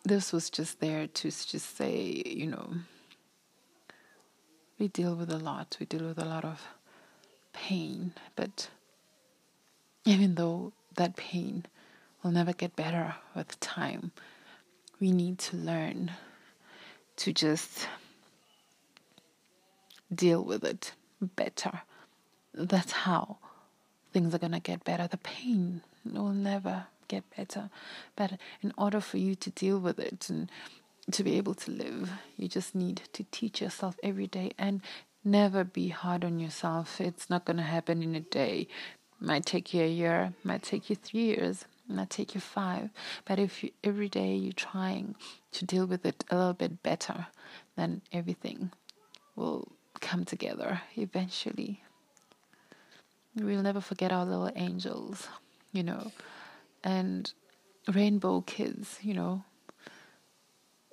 this 0.04 0.32
was 0.32 0.50
just 0.50 0.80
there 0.80 1.08
to 1.08 1.28
just 1.30 1.78
say, 1.78 2.22
you 2.26 2.48
know, 2.48 2.74
we 4.80 4.88
deal 4.88 5.16
with 5.16 5.32
a 5.32 5.38
lot. 5.38 5.78
We 5.80 5.86
deal 5.86 6.08
with 6.08 6.18
a 6.18 6.26
lot 6.26 6.46
of 6.46 6.62
pain, 7.54 8.14
but 8.36 8.70
even 10.06 10.36
though 10.36 10.74
that 10.96 11.16
pain 11.16 11.66
will 12.22 12.32
never 12.32 12.54
get 12.54 12.76
better 12.76 13.16
with 13.36 13.60
time, 13.60 14.12
we 15.00 15.12
need 15.12 15.38
to 15.40 15.58
learn 15.58 16.12
to 17.18 17.34
just 17.34 17.88
deal 20.14 20.44
with 20.44 20.64
it 20.64 20.94
better. 21.22 21.82
That's 22.54 22.92
how 22.92 23.38
things 24.12 24.34
are 24.36 24.40
going 24.40 24.52
to 24.54 24.60
get 24.60 24.84
better. 24.84 25.08
The 25.08 25.18
pain 25.18 25.82
will 26.06 26.30
never 26.30 26.86
get 27.08 27.24
better. 27.36 27.70
But 28.16 28.34
in 28.62 28.74
order 28.78 29.02
for 29.02 29.18
you 29.18 29.36
to 29.36 29.50
deal 29.50 29.80
with 29.80 30.00
it 30.00 30.30
and 30.30 30.50
to 31.12 31.24
be 31.24 31.38
able 31.38 31.54
to 31.54 31.72
live, 31.72 32.12
you 32.38 32.48
just 32.48 32.76
need 32.76 33.02
to 33.14 33.24
teach 33.26 33.62
yourself 33.62 33.96
every 34.04 34.28
day 34.28 34.52
and 34.58 34.82
never 35.24 35.64
be 35.64 35.90
hard 35.90 36.24
on 36.24 36.40
yourself. 36.40 37.00
It's 37.02 37.30
not 37.30 37.46
going 37.46 37.58
to 37.58 37.64
happen 37.64 38.02
in 38.02 38.16
a 38.16 38.22
day. 38.22 38.68
Might 39.20 39.46
take 39.46 39.74
you 39.74 39.84
a 39.84 39.88
year, 39.88 40.34
might 40.44 40.64
take 40.64 40.90
you 40.90 40.96
three 40.96 41.26
years, 41.26 41.66
might 41.88 42.10
take 42.10 42.36
you 42.36 42.42
five. 42.42 42.90
But 43.26 43.40
if 43.40 43.64
you, 43.64 43.72
every 43.84 44.10
day 44.10 44.36
you're 44.36 44.54
trying 44.54 45.16
to 45.54 45.66
deal 45.66 45.86
with 45.86 46.06
it 46.06 46.24
a 46.30 46.36
little 46.36 46.54
bit 46.54 46.84
better, 46.84 47.28
then 47.76 48.02
everything 48.12 48.72
will 49.36 49.72
come 50.00 50.26
together 50.26 50.82
eventually. 50.96 51.84
We'll 53.36 53.64
never 53.64 53.82
forget 53.82 54.12
our 54.12 54.26
little 54.26 54.52
angels, 54.56 55.28
you 55.72 55.84
know, 55.84 56.12
and 56.84 57.32
rainbow 57.92 58.42
kids, 58.42 59.00
you 59.02 59.14
know, 59.14 59.44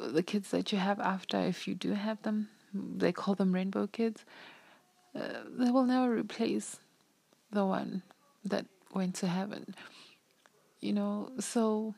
the 0.00 0.22
kids 0.22 0.50
that 0.50 0.72
you 0.72 0.78
have 0.78 0.98
after, 1.00 1.38
if 1.38 1.68
you 1.68 1.74
do 1.74 1.92
have 1.92 2.22
them, 2.22 2.48
they 2.72 3.12
call 3.12 3.34
them 3.34 3.54
rainbow 3.54 3.86
kids. 3.86 4.24
Uh, 5.14 5.40
they 5.58 5.70
will 5.70 5.84
never 5.84 6.14
replace 6.14 6.78
the 7.52 7.64
one 7.64 8.02
that 8.44 8.66
went 8.94 9.14
to 9.16 9.26
heaven. 9.26 9.74
You 10.80 10.92
know, 10.92 11.30
so 11.38 11.94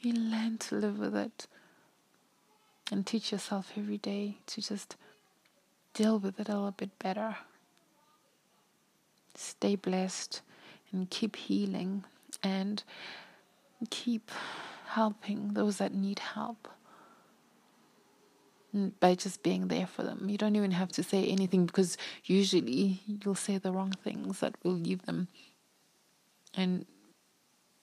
you 0.00 0.14
learn 0.14 0.58
to 0.58 0.74
live 0.74 0.98
with 0.98 1.14
it 1.14 1.46
and 2.90 3.06
teach 3.06 3.30
yourself 3.30 3.72
every 3.76 3.98
day 3.98 4.38
to 4.46 4.60
just 4.60 4.96
deal 5.94 6.18
with 6.18 6.40
it 6.40 6.48
a 6.48 6.52
little 6.52 6.72
bit 6.72 6.98
better. 6.98 7.36
Stay 9.36 9.76
blessed 9.76 10.40
and 10.92 11.08
keep 11.08 11.36
healing 11.36 12.04
and 12.42 12.82
keep 13.90 14.30
helping 14.88 15.54
those 15.54 15.76
that 15.76 15.94
need 15.94 16.18
help 16.18 16.68
by 18.72 19.14
just 19.14 19.42
being 19.42 19.68
there 19.68 19.86
for 19.86 20.02
them. 20.02 20.28
You 20.28 20.38
don't 20.38 20.56
even 20.56 20.72
have 20.72 20.92
to 20.92 21.02
say 21.02 21.26
anything 21.26 21.66
because 21.66 21.96
usually 22.24 23.00
you'll 23.06 23.34
say 23.34 23.58
the 23.58 23.72
wrong 23.72 23.92
things 24.04 24.40
that 24.40 24.54
will 24.62 24.72
leave 24.72 25.02
them 25.06 25.28
in, 26.56 26.86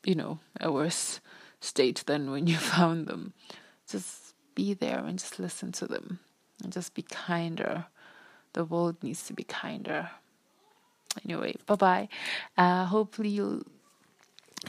you 0.04 0.15
know, 0.15 0.39
a 0.60 0.71
worse 0.71 1.19
state 1.60 2.04
than 2.06 2.32
when 2.32 2.47
you 2.47 2.58
found 2.76 3.08
them. 3.08 3.34
Just 3.89 4.34
be 4.56 4.73
there 4.73 5.00
and 5.00 5.19
just 5.19 5.39
listen 5.39 5.71
to 5.73 5.88
them 5.88 6.19
and 6.63 6.71
just 6.73 6.93
be 6.93 7.02
kinder. 7.02 7.86
The 8.54 8.65
world 8.65 9.04
needs 9.04 9.26
to 9.28 9.34
be 9.34 9.43
kinder. 9.43 10.10
Anyway, 11.23 11.56
bye 11.65 11.76
bye. 11.76 12.10
Uh, 12.58 12.86
hopefully, 12.86 13.30
you'll 13.30 13.63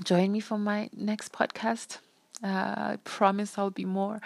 join 0.05 0.33
me 0.33 0.41
for 0.41 0.59
my 0.59 0.89
next 0.97 1.33
podcast. 1.33 1.99
Uh, 2.43 2.93
I 2.95 2.99
promise 3.05 3.59
I'll 3.59 3.71
be 3.71 3.85
more 3.85 4.21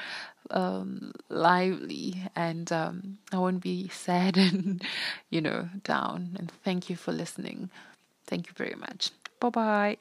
um, 0.51 1.13
lively 1.31 2.23
and 2.37 2.71
um, 2.71 3.19
I 3.33 3.39
won't 3.39 3.63
be 3.63 3.89
sad 3.93 4.37
and, 4.37 4.83
you 5.31 5.41
know, 5.41 5.69
down. 5.85 6.37
And 6.39 6.51
thank 6.65 6.91
you 6.91 6.97
for 6.97 7.13
listening. 7.13 7.71
Thank 8.27 8.47
you 8.49 8.53
very 8.57 8.75
much. 8.75 9.11
Bye 9.41 9.51
bye. 9.51 9.97